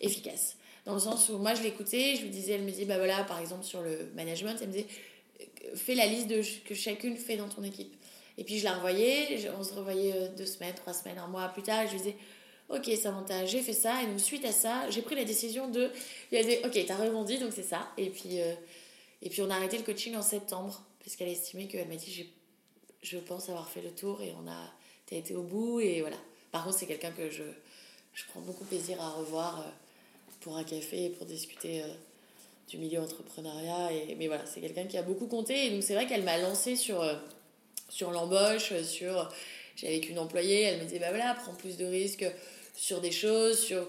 [0.00, 0.55] efficace
[0.86, 3.24] dans le sens où moi je l'écoutais, je lui disais, elle me dit, bah voilà,
[3.24, 4.86] par exemple sur le management, elle me disait,
[5.74, 7.94] fais la liste de que chacune fait dans ton équipe.
[8.38, 11.48] Et puis je la revoyais, on se revoyait euh, deux semaines, trois semaines, un mois
[11.48, 12.16] plus tard, et je lui disais,
[12.68, 15.90] ok Samantha, j'ai fait ça, et donc suite à ça, j'ai pris la décision de,
[16.30, 17.90] elle disait, ok, t'as rebondi, donc c'est ça.
[17.98, 18.54] Et puis, euh,
[19.22, 22.28] et puis on a arrêté le coaching en septembre, parce qu'elle estimait qu'elle m'a dit,
[23.02, 24.72] je pense avoir fait le tour, et on a,
[25.06, 26.18] t'as été au bout, et voilà.
[26.52, 27.42] Par contre, c'est quelqu'un que je,
[28.12, 29.64] je prends beaucoup plaisir à revoir.
[30.46, 31.86] Euh, pour un café pour discuter euh,
[32.68, 33.92] du milieu entrepreneuriat.
[33.92, 35.66] Et, mais voilà, c'est quelqu'un qui a beaucoup compté.
[35.66, 37.14] Et donc, c'est vrai qu'elle m'a lancé sur, euh,
[37.88, 39.30] sur l'embauche, sur.
[39.76, 42.26] J'avais qu'une employée, elle me disait bah voilà, prends plus de risques
[42.74, 43.86] sur des choses, sur,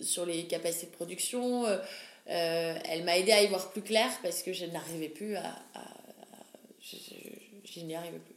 [0.00, 1.64] sur les capacités de production.
[1.66, 5.62] Euh, elle m'a aidé à y voir plus clair parce que je n'arrivais plus à.
[6.82, 8.34] je, n'y arrivais plus.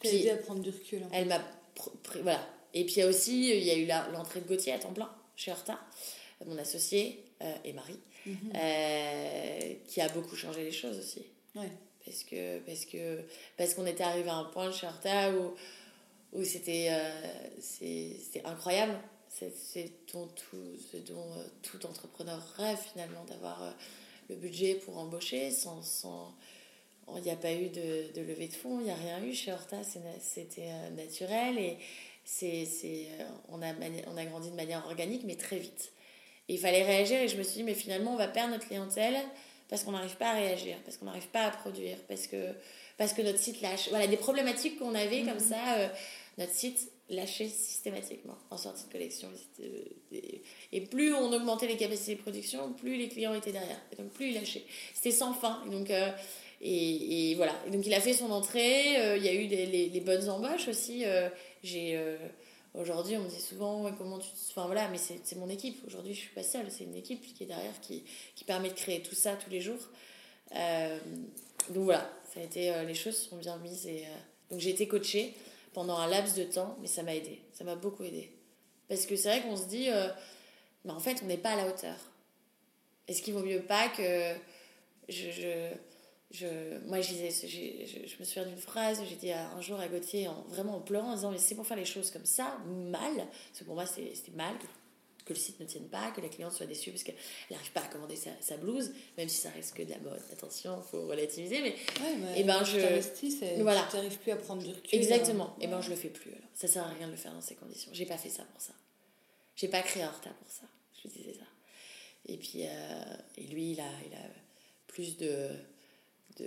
[0.00, 1.02] Puis, aidé à prendre du recul.
[1.02, 1.08] Hein.
[1.12, 1.40] Elle m'a.
[2.22, 2.46] Voilà.
[2.74, 4.92] Et puis il y a aussi, il y a eu l'entrée de Gauthier à temps
[4.92, 5.78] plein chez Horta
[6.46, 8.36] mon associé euh, et Marie, mhm.
[8.54, 11.26] euh, qui a beaucoup changé les choses aussi.
[12.04, 13.20] Parce que parce que
[13.56, 15.54] parce qu'on était arrivé à un point chez Horta où,
[16.32, 18.98] où c'était euh, c'est incroyable.
[19.28, 21.26] C'est dont tout, ce dont
[21.62, 23.74] tout entrepreneur rêve finalement, d'avoir
[24.28, 25.82] le budget pour embaucher sans...
[25.82, 26.34] sans
[27.16, 29.34] il n'y a pas eu de, de levée de fonds, il n'y a rien eu
[29.34, 29.82] chez Horta,
[30.20, 31.78] c'était naturel et
[32.24, 33.08] c'est
[33.48, 33.74] on, a,
[34.06, 35.92] on a grandi de manière organique mais très vite
[36.48, 39.16] il fallait réagir et je me suis dit, mais finalement, on va perdre notre clientèle
[39.68, 42.52] parce qu'on n'arrive pas à réagir, parce qu'on n'arrive pas à produire, parce que,
[42.98, 43.88] parce que notre site lâche.
[43.88, 45.40] Voilà, des problématiques qu'on avait comme mhm.
[45.40, 45.88] ça, euh,
[46.38, 49.28] notre site lâchait systématiquement en sortie de collection.
[50.72, 53.80] Et plus on augmentait les capacités de production, plus les clients étaient derrière.
[53.92, 54.64] Et donc plus ils lâchaient.
[54.94, 55.62] C'était sans fin.
[55.66, 56.10] Et donc, euh,
[56.60, 57.52] et, et, voilà.
[57.70, 58.96] donc il a fait son entrée.
[58.98, 61.04] Euh, il y a eu des, les, les bonnes embauches aussi.
[61.62, 61.98] J'ai
[62.74, 64.28] Aujourd'hui, on me dit souvent comment tu.
[64.50, 65.80] Enfin voilà, mais c'est mon équipe.
[65.86, 66.70] Aujourd'hui, je suis pas seule.
[66.70, 68.04] C'est une équipe qui est derrière qui,
[68.34, 69.78] qui permet de créer tout ça tous les jours.
[70.56, 70.98] Euh,
[71.70, 73.86] donc voilà, ça a été, euh, les choses sont bien mises.
[73.86, 74.16] Et, euh,
[74.50, 75.34] donc j'ai été coachée
[75.72, 77.40] pendant un laps de temps, mais ça m'a aidé.
[77.52, 78.32] Ça m'a beaucoup aidé.
[78.88, 79.88] Parce que c'est vrai qu'on se dit,
[80.84, 81.96] mais en fait, on n'est pas à la hauteur.
[83.08, 84.34] Est-ce qu'il vaut mieux pas que
[85.08, 85.70] je
[86.34, 89.86] je, moi, je, disais, je, je, me souviens d'une phrase, j'ai dit un jour à
[89.86, 92.58] Gauthier, en, vraiment en pleurant, en disant Mais c'est pour faire les choses comme ça,
[92.66, 94.54] mal, parce que pour moi, c'était mal
[95.24, 97.14] que, le site ne tienne pas, que la cliente soit déçue parce qu'elle
[97.50, 100.20] n'arrive pas à commander sa, sa, blouse, même si ça reste que de la mode.
[100.32, 101.70] Attention, il faut relativiser, mais.
[101.70, 103.62] et eh ben, je.
[103.62, 103.86] Voilà.
[103.90, 104.98] Tu n'arrives plus à prendre du recul.
[104.98, 105.56] Exactement.
[105.60, 106.30] Et eh ben, je le fais plus.
[106.30, 106.48] Alors.
[106.54, 107.90] Ça sert à rien de le faire dans ces conditions.
[107.94, 108.72] J'ai pas fait ça pour ça.
[109.56, 110.66] J'ai pas créé un retard pour ça.
[111.02, 111.46] Je disais ça.
[112.26, 114.26] Et puis, euh, et lui, il a, il a
[114.88, 115.48] plus de
[116.38, 116.46] de,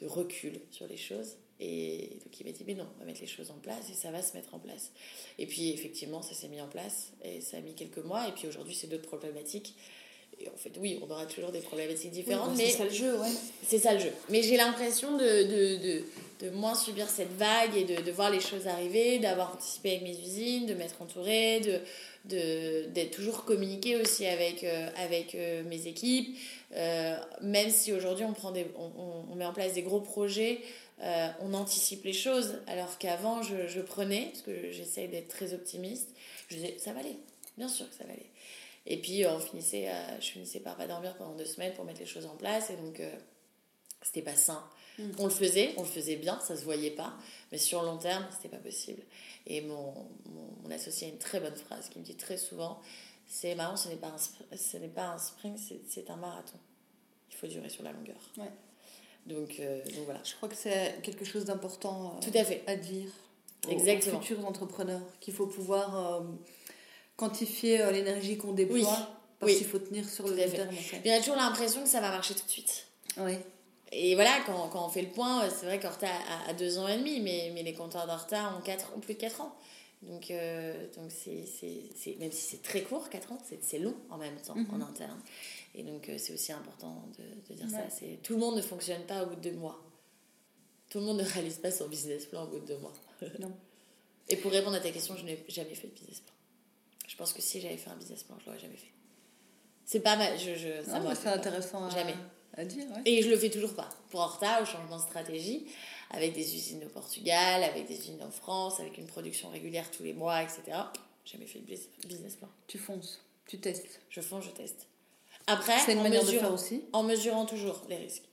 [0.00, 1.36] de, recul sur les choses.
[1.58, 3.94] Et donc il m'a dit, mais non, on va mettre les choses en place et
[3.94, 4.92] ça va se mettre en place.
[5.38, 8.28] Et puis effectivement, ça s'est mis en place et ça a mis quelques mois.
[8.28, 9.74] Et puis aujourd'hui, c'est d'autres problématiques.
[10.46, 13.28] en fait, oui, on aura toujours des problématiques différentes, mais c'est ça le jeu, ouais.
[13.66, 14.12] C'est ça le jeu.
[14.30, 16.02] Mais j'ai l'impression de, de,
[16.40, 20.02] de, moins subir cette vague et de, de voir les choses arriver, d'avoir anticipé avec
[20.02, 21.80] mes usines, de m'être entourée, de
[22.24, 26.36] d'être toujours communiqué aussi avec, euh, avec euh, mes équipes.
[26.76, 30.60] Euh, même si aujourd'hui on, prend des, on, met en place des gros projets,
[31.40, 36.10] on anticipe les choses, alors qu'avant je, je, prenais, parce que j'essaye d'être très optimiste,
[36.48, 37.16] je disais ça va aller,
[37.56, 38.26] bien sûr que ça va aller.
[38.86, 39.88] Et puis on finissait,
[40.20, 42.76] je finissais par pas dormir pendant deux semaines pour mettre les choses en place, et
[42.76, 43.00] donc
[44.02, 44.62] c'était pas sain.
[45.18, 47.14] On le faisait, on le faisait bien, ça se voyait pas,
[47.52, 49.02] mais sur le long terme, c'était pas possible.
[49.46, 49.94] Et mon,
[50.26, 52.80] mon, associé a une très bonne phrase qui me dit très souvent
[53.30, 56.58] c'est marrant, ce n'est pas un, ce n'est pas un sprint, c'est un marathon.
[57.30, 58.16] Il faut durer sur la longueur.
[58.36, 58.50] Ouais.
[59.24, 60.20] Donc, euh, donc voilà.
[60.24, 62.64] Je crois que c'est quelque chose d'important euh, Tout à, fait.
[62.66, 63.08] à dire
[63.68, 64.18] Exactement.
[64.18, 66.20] aux futurs entrepreneurs, qu'il faut pouvoir euh,
[67.16, 68.84] quantifier l'énergie qu'on déploie, oui.
[69.38, 70.74] parce qu'il faut tenir sur le long terme.
[71.04, 72.86] Il y a toujours l'impression que ça va marcher tout de suite.
[73.18, 73.34] Oui.
[73.92, 76.86] Et voilà, quand, quand, on fait le point, c'est vrai qu'Horta a, a, deux ans
[76.86, 79.56] et demi, mais, mais les compteurs d'Horta ont, quatre, ont plus de 4 ans.
[80.02, 84.16] Donc, euh, donc c'est, c'est, même si c'est très court, 4 ans, c'est, long en
[84.16, 84.66] même temps, mhm.
[84.74, 85.20] en interne.
[85.74, 87.90] Et donc, euh, c'est aussi important de, de dire ça.
[87.90, 89.78] C'est, tout le monde ne fonctionne pas au bout de deux mois.
[90.88, 92.92] Tout le monde ne réalise pas son business plan au bout de deux mois.
[93.38, 93.52] Non.
[94.28, 96.34] Et pour répondre à ta question, je n'ai jamais fait de business plan.
[97.08, 98.92] Je pense que si j'avais fait un business plan, je l'aurais jamais fait.
[99.84, 100.38] C'est pas mal.
[100.38, 101.90] Je, je, ça c'est intéressant.
[101.90, 102.14] Jamais.
[103.04, 103.88] Et je le fais toujours pas.
[104.10, 105.66] Pour Horta, au changement de stratégie,
[106.10, 110.02] avec des usines au Portugal, avec des usines en France, avec une production régulière tous
[110.02, 110.62] les mois, etc.
[111.24, 112.48] Jamais fait de business plan.
[112.66, 114.00] Tu fonces, tu testes.
[114.08, 114.86] Je fonce, je teste.
[115.46, 116.82] Après, c'est une manière de faire aussi.
[116.92, 118.24] En mesurant toujours les risques.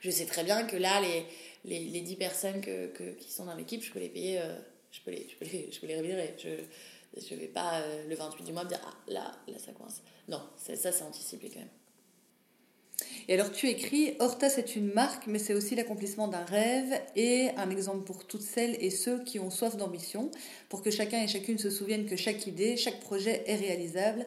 [0.00, 1.24] Je sais très bien que là, les,
[1.64, 4.56] les, les 10 personnes que, que, qui sont dans l'équipe, je peux les payer, euh,
[4.90, 6.34] je, peux les, je, peux les, je peux les rémunérer.
[6.38, 9.72] Je ne vais pas euh, le 28 du mois me dire, ah là, là ça
[9.72, 10.02] coince.
[10.28, 11.68] Non, ça, c'est anticipé quand même.
[13.28, 17.48] Et alors tu écris, Horta c'est une marque, mais c'est aussi l'accomplissement d'un rêve et
[17.56, 20.30] un exemple pour toutes celles et ceux qui ont soif d'ambition,
[20.68, 24.26] pour que chacun et chacune se souviennent que chaque idée, chaque projet est réalisable.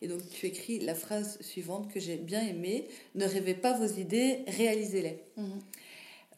[0.00, 3.86] Et donc tu écris la phrase suivante que j'ai bien aimée, ne rêvez pas vos
[3.86, 5.22] idées, réalisez-les.
[5.36, 5.60] Mhm.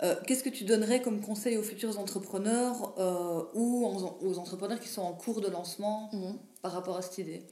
[0.03, 3.87] Euh, qu'est-ce que tu donnerais comme conseil aux futurs entrepreneurs euh, ou
[4.23, 6.39] aux entrepreneurs qui sont en cours de lancement mhm.
[6.63, 7.43] par rapport à cette idée?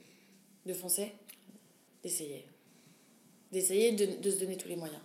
[0.65, 1.13] De foncer,
[2.03, 2.48] d'essayer
[3.51, 5.01] d'essayer de, de, se donner tous les moyens.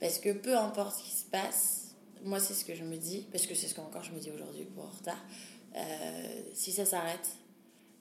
[0.00, 1.94] Parce que peu importe ce qui se passe,
[2.24, 4.30] moi c'est ce que je me dis, parce que c'est ce qu'encore je me dis
[4.30, 5.22] aujourd'hui pour retard,
[5.76, 7.28] euh, si ça s'arrête,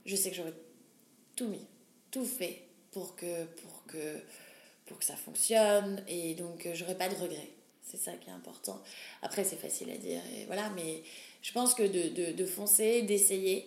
[0.05, 0.53] je sais que j'aurais
[1.35, 1.65] tout mis,
[2.09, 4.17] tout fait pour que, pour que,
[4.85, 7.51] pour que ça fonctionne, et donc euh, j'aurais pas de regrets.
[7.83, 8.81] C'est ça qui est important.
[9.21, 11.03] Après, c'est facile à dire, voilà, mais
[11.41, 13.65] je pense que de, de, foncer, d'essayer,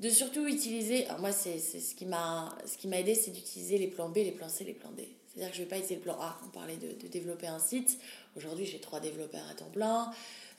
[0.00, 1.06] de surtout utiliser.
[1.18, 2.56] moi, c'est ce qui m'a
[2.92, 5.06] aidé, c'est d'utiliser les plans B, les plans C, les plans D.
[5.36, 6.38] C'est-à-dire que je ne vais pas essayer le plan A.
[6.46, 7.98] On parlait de, développer un site.
[8.36, 10.10] Aujourd'hui, j'ai trois développeurs à temps plein.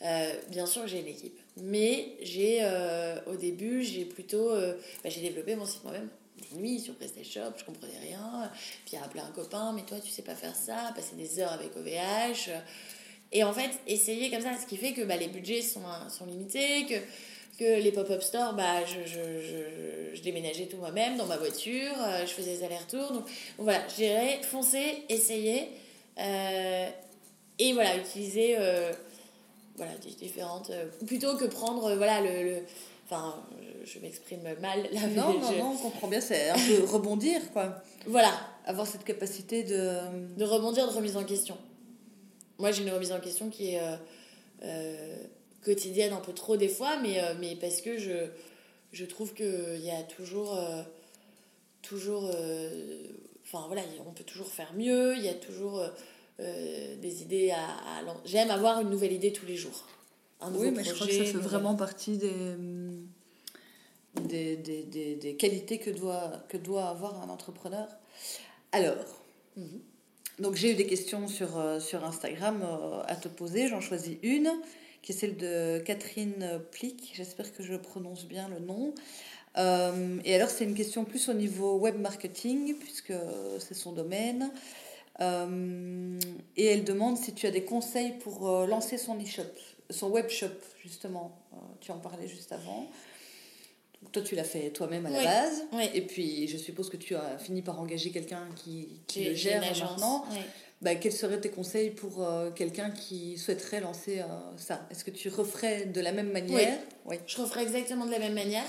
[0.04, 1.40] Euh, bien sûr j'ai une équipe.
[1.58, 4.52] Mais j'ai, euh, au début, j'ai plutôt.
[4.52, 6.10] Euh, bah, j'ai développé mon site moi-même.
[6.52, 8.52] Des nuits sur PrestaShop, je comprenais rien.
[8.86, 10.94] Puis appeler un copain, mais toi, tu sais pas faire ça.
[10.96, 12.52] Passer des heures avec OVH.
[13.32, 16.28] Et en fait, essayer comme ça, ce qui fait que bah, les budgets sont, sont
[16.28, 16.96] limités, que
[17.58, 21.92] que les pop-up stores, bah, je, je, je, je déménageais tout moi-même dans ma voiture,
[22.00, 23.12] euh, je faisais des allers-retours.
[23.12, 23.26] Donc,
[23.58, 25.70] voilà, j'irais foncer, essayer
[26.20, 26.90] euh,
[27.60, 28.92] et voilà, utiliser euh,
[29.76, 30.72] voilà, différentes.
[31.06, 32.44] plutôt que prendre voilà, le.
[32.44, 32.64] le
[33.06, 33.36] enfin,
[33.84, 35.08] je, m'exprime mal là.
[35.08, 37.82] Non, non, non, on comprend bien, c'est un peu rebondir, quoi.
[38.06, 38.34] Voilà.
[38.66, 39.98] Avoir cette capacité de.
[40.38, 41.58] De rebondir, de remise en question.
[42.60, 43.82] Moi, j'ai une remise en question qui est
[45.64, 48.28] quotidienne un peu trop des fois, mais, euh, mais parce que je,
[48.92, 50.58] je trouve qu'il y a toujours.
[50.58, 50.82] Euh,
[51.82, 53.08] toujours euh,
[53.46, 55.82] enfin voilà, on peut toujours faire mieux, il y a toujours
[56.40, 58.04] des idées à.
[58.26, 59.86] J'aime avoir une nouvelle idée tous les jours.
[60.42, 62.56] oui, mais je crois que ça fait vraiment partie des.
[64.22, 67.88] Des, des, des, des, qualités que doit, que doit avoir un entrepreneur.
[68.72, 68.96] Alors,
[69.56, 69.80] mhm.
[70.40, 71.50] donc j'ai eu des questions sur,
[71.80, 72.66] sur Instagram
[73.06, 74.52] à te poser, j'en choisis une
[75.08, 77.14] qui est celle de Catherine Plick.
[77.14, 78.94] J'espère que je prononce bien le nom.
[79.58, 83.14] Euh, et alors, c'est une question plus au niveau web marketing, puisque
[83.60, 84.52] c'est son domaine.
[85.22, 86.20] Euh,
[86.58, 89.44] et elle demande si tu as des conseils pour euh, lancer son e-shop,
[89.90, 90.52] son web shop,
[90.84, 91.40] justement.
[91.80, 92.92] tu en parlais juste avant.
[94.12, 95.64] toi, tu l'as fait toi-même à la base.
[95.94, 99.62] Et puis, je suppose que tu as fini par engager quelqu'un qui, qui le gère
[99.62, 100.26] maintenant.
[100.82, 104.26] Bah, quels seraient tes conseils pour euh, quelqu'un qui souhaiterait lancer euh,
[104.58, 104.86] ça?
[104.92, 106.78] Est-ce que tu referais de la même manière?
[107.06, 107.18] Oui.
[107.26, 108.66] Je referais exactement de la même manière.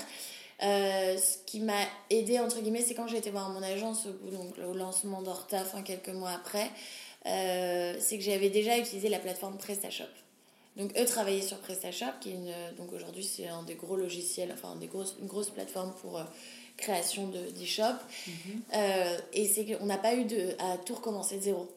[0.63, 4.31] Euh, ce qui m'a aidé, entre guillemets, c'est quand j'ai été voir mon agence au,
[4.31, 5.21] donc, au lancement
[5.53, 6.71] enfin quelques mois après,
[7.23, 10.09] c'est que j'avais déjà utilisé la plateforme PrestaShop.
[10.77, 14.51] Donc eux travaillaient sur PrestaShop, qui est une, donc aujourd'hui c'est un des gros logiciels,
[14.53, 16.21] enfin des grosses, une grosse plateforme pour
[16.75, 17.83] création d'e-shop.
[18.27, 19.21] Mm-hmm.
[19.33, 21.69] et c'est qu'on n'a pas eu de, à tout recommencer de zéro.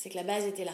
[0.00, 0.72] C'est que la base était là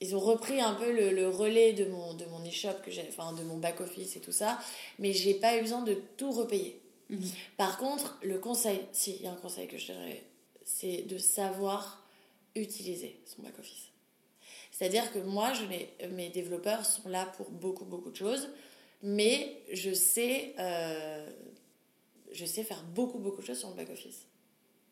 [0.00, 3.04] ils ont repris un peu le, le, relais de mon, de mon e-shop, que j'ai,
[3.08, 4.58] enfin de mon back-office et tout ça,
[4.98, 6.80] mais j'ai pas eu besoin de tout repayer.
[7.10, 7.20] Mhm.
[7.56, 10.22] Par contre, le conseil, si, il y a un conseil que je dirais,
[10.64, 12.06] c'est de savoir
[12.54, 13.88] utiliser son back-office.
[14.70, 18.50] C'est-à-dire que moi, je mes développeurs sont là pour beaucoup, beaucoup de choses,
[19.02, 21.28] mais je sais, euh,
[22.30, 24.26] je sais faire beaucoup, beaucoup de choses sur mon back-office.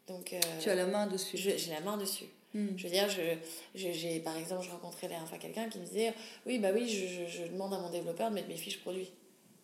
[0.08, 1.36] Donc, euh, tu as la main dessus.
[1.36, 2.26] J'ai la main dessus.
[2.54, 2.68] Hmm.
[2.76, 6.14] Je veux dire, je, par exemple, je rencontrais la fois quelqu'un qui me disait
[6.46, 9.10] Oui, bah oui, je, je, demande à mon développeur de mettre mes fiches produits.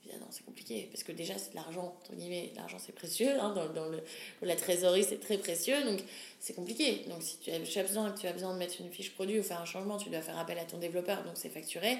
[0.03, 2.78] Je dis, ah non, c'est compliqué, parce que déjà, c'est de l'argent, entre guillemets, l'argent
[2.78, 4.03] c'est précieux, hein, dans, dans, le,
[4.43, 6.01] la trésorerie c'est très précieux, donc
[6.41, 7.05] c'est compliqué.
[7.09, 9.43] Donc si tu as, as, besoin, tu as besoin de mettre une fiche produit ou
[9.45, 11.99] faire un changement, tu dois faire appel à ton développeur, donc c'est facturé,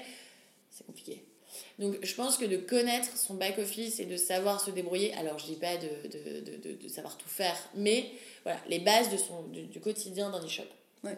[0.69, 1.23] c'est compliqué.
[1.79, 5.45] Donc je pense que de connaître son back-office et de savoir se débrouiller, alors je
[5.45, 8.11] dis pas de, de, de, de savoir tout faire, mais
[8.43, 10.63] voilà, les bases de son, du, du quotidien d'un e-shop.
[11.03, 11.17] Ouais.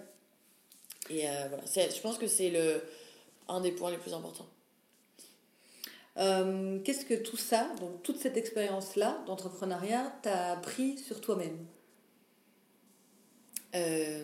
[1.09, 2.83] Et euh, voilà, je pense que c'est le
[3.47, 4.47] un des points les plus importants.
[6.17, 11.65] Euh, qu'est-ce que tout ça, donc toute cette expérience-là d'entrepreneuriat, t'a appris sur toi-même?
[13.75, 14.23] Euh,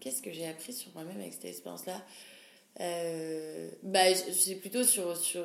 [0.00, 2.00] Qu'est-ce que j'ai appris sur moi-même avec cette expérience-là?
[2.78, 5.44] Bah, C'est plutôt sur, sur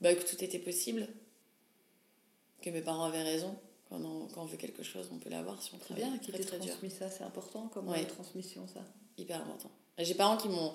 [0.00, 1.08] bah, que tout était possible,
[2.62, 3.56] que mes parents avaient raison,
[3.88, 6.04] quand on, quand on veut quelque chose, on peut l'avoir si on travaille.
[6.04, 8.80] bien qu'il t'ait transmis ça, c'est important comme transmission, ça.
[9.16, 9.70] Hyper important.
[9.98, 10.72] J'ai parents qui m'ont,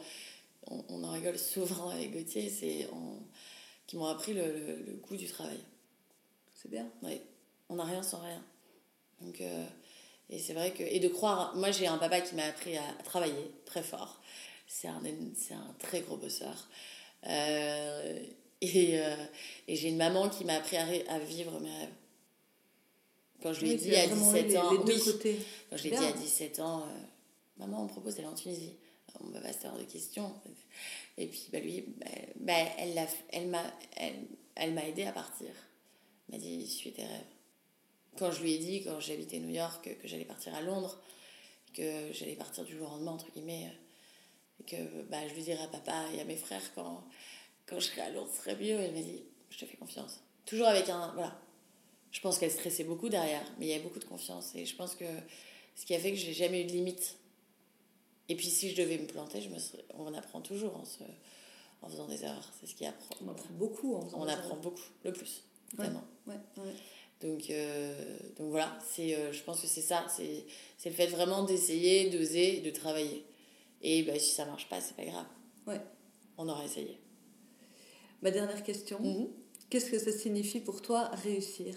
[0.67, 2.87] on, en rigole souvent avec Gauthier, c'est
[3.87, 4.43] qui m'ont appris le,
[4.85, 5.59] le, goût du travail.
[6.55, 6.87] C'est bien.
[7.03, 7.21] Oui.
[7.69, 8.41] On n'a rien sans rien.
[9.21, 9.65] Donc, euh,
[10.29, 12.83] et c'est vrai que, et de croire, moi j'ai un papa qui m'a appris à,
[13.03, 14.21] travailler très fort.
[14.73, 15.01] C'est un,
[15.35, 16.67] c'est un très gros bosseur.
[17.27, 18.23] Euh,
[18.59, 19.15] et, euh,
[19.67, 21.93] et j'ai une maman qui m'a appris à, à vivre mes rêves.
[23.43, 24.99] Quand je lui ai dit à 17 ans, oui,
[25.69, 26.87] quand je l'ai dit à 17 ans,
[27.57, 28.73] maman, on propose d'aller en Tunisie.
[29.21, 30.33] On va pas se faire de questions.
[31.19, 32.07] Et puis, bah, lui, bah,
[32.37, 33.63] bah elle, m'a elle, m'a
[33.95, 35.49] elle, elle aidé à partir.
[36.31, 37.21] Elle m'a dit, suis tes rêves.
[38.17, 40.99] Quand je lui ai dit, quand j'habitais New York, que, j'allais partir à Londres,
[41.75, 43.71] que j'allais partir du jour au lendemain, entre guillemets,
[44.59, 47.03] et que bah, je lui dirais à papa et à mes frères quand,
[47.65, 48.79] quand je serai à Londres, ce serait mieux.
[48.79, 50.21] Elle m'a dit, je te fais confiance.
[50.45, 51.11] Toujours avec un.
[51.13, 51.39] Voilà
[52.13, 54.53] je pense qu'elle stressait beaucoup derrière, mais il y avait beaucoup de confiance.
[54.55, 55.05] Et je pense que
[55.75, 57.17] ce qui a fait que j'ai jamais eu de limite.
[58.29, 59.57] Et puis si je devais me planter, je me
[59.97, 61.03] on apprend toujours en, se...
[61.81, 62.53] en faisant des erreurs.
[62.59, 63.15] C'est ce qui apprend.
[63.25, 65.43] On apprend beaucoup en On apprend beaucoup, le plus,
[65.75, 66.03] vraiment.
[66.27, 66.35] Ouais,
[67.19, 70.05] Donc, euh, donc voilà, c'est, euh, je pense que c'est ça.
[70.15, 70.45] C'est,
[70.77, 73.25] c'est le fait vraiment d'essayer, d'oser, de travailler.
[73.83, 75.25] Et bah, si ça marche pas, c'est pas grave.
[75.67, 75.81] Ouais.
[76.37, 76.99] On aura essayé.
[78.21, 78.99] Ma dernière question.
[78.99, 79.29] Mhm.
[79.69, 81.75] Qu'est-ce que ça signifie pour toi réussir?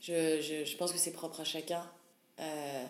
[0.00, 1.90] Je, je, je, pense que c'est propre à chacun.
[2.38, 2.84] Euh,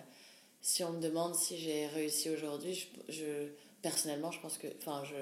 [0.61, 3.49] si on me demande si j'ai réussi aujourd'hui, je, je,
[3.81, 4.67] personnellement, je pense que.
[4.79, 5.15] Enfin, je,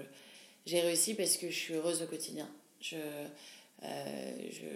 [0.64, 2.49] j'ai réussi parce que je suis heureuse au quotidien.
[2.81, 4.67] Je, euh, je,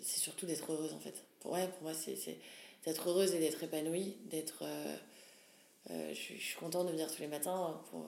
[0.00, 1.24] c'est surtout d'être heureuse en fait.
[1.40, 2.38] Pour, ouais, pour moi, c'est, c'est
[2.84, 4.62] d'être heureuse et d'être épanouie, d'être.
[4.62, 4.96] Euh,
[5.88, 8.04] je, je, suis contente de venir tous les matins pour,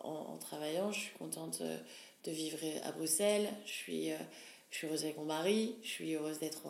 [0.00, 0.92] en, travaillant.
[0.92, 3.48] Je suis contente de vivre à Bruxelles.
[3.66, 4.12] Je suis
[4.84, 6.62] heureuse avec mon mari, je suis heureuse d'être,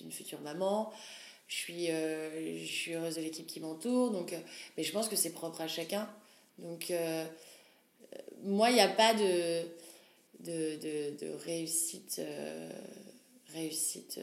[0.00, 0.92] une future maman,
[1.48, 4.10] je suis, euh, je suis heureuse de l'équipe qui m'entoure.
[4.10, 4.38] Donc, euh,
[4.76, 6.08] mais je pense que c'est propre à chacun.
[6.58, 7.24] Donc, euh,
[8.42, 9.62] moi, il n'y a pas de,
[10.40, 12.20] de, de réussite.
[13.54, 14.20] réussite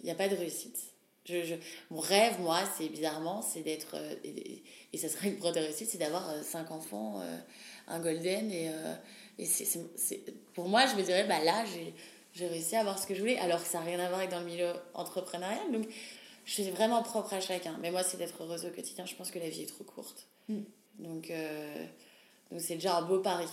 [0.00, 0.78] il n'y a pas de réussite.
[1.26, 1.54] Je, je,
[1.90, 3.96] mon rêve, moi, c'est bizarrement, c'est d'être.
[4.24, 4.62] Et,
[4.92, 7.20] et, ça serait une preuve de réussite, c'est d'avoir cinq enfants,
[7.88, 8.70] un golden et
[9.38, 10.20] et c'est,
[10.54, 11.92] pour moi, je me dirais, bah là, j'ai,
[12.32, 14.20] j'ai réussi à avoir ce que je voulais, alors que ça n'a rien à voir
[14.20, 15.72] avec dans le milieu entrepreneurial.
[15.72, 15.86] Donc,
[16.44, 17.76] je suis vraiment propre à chacun.
[17.80, 19.04] Mais moi, c'est d'être heureuse au quotidien.
[19.04, 20.26] Je pense que la vie est trop courte.
[20.48, 20.60] Mm.
[21.00, 21.84] Donc, euh,
[22.50, 23.48] donc, c'est déjà un beau pari.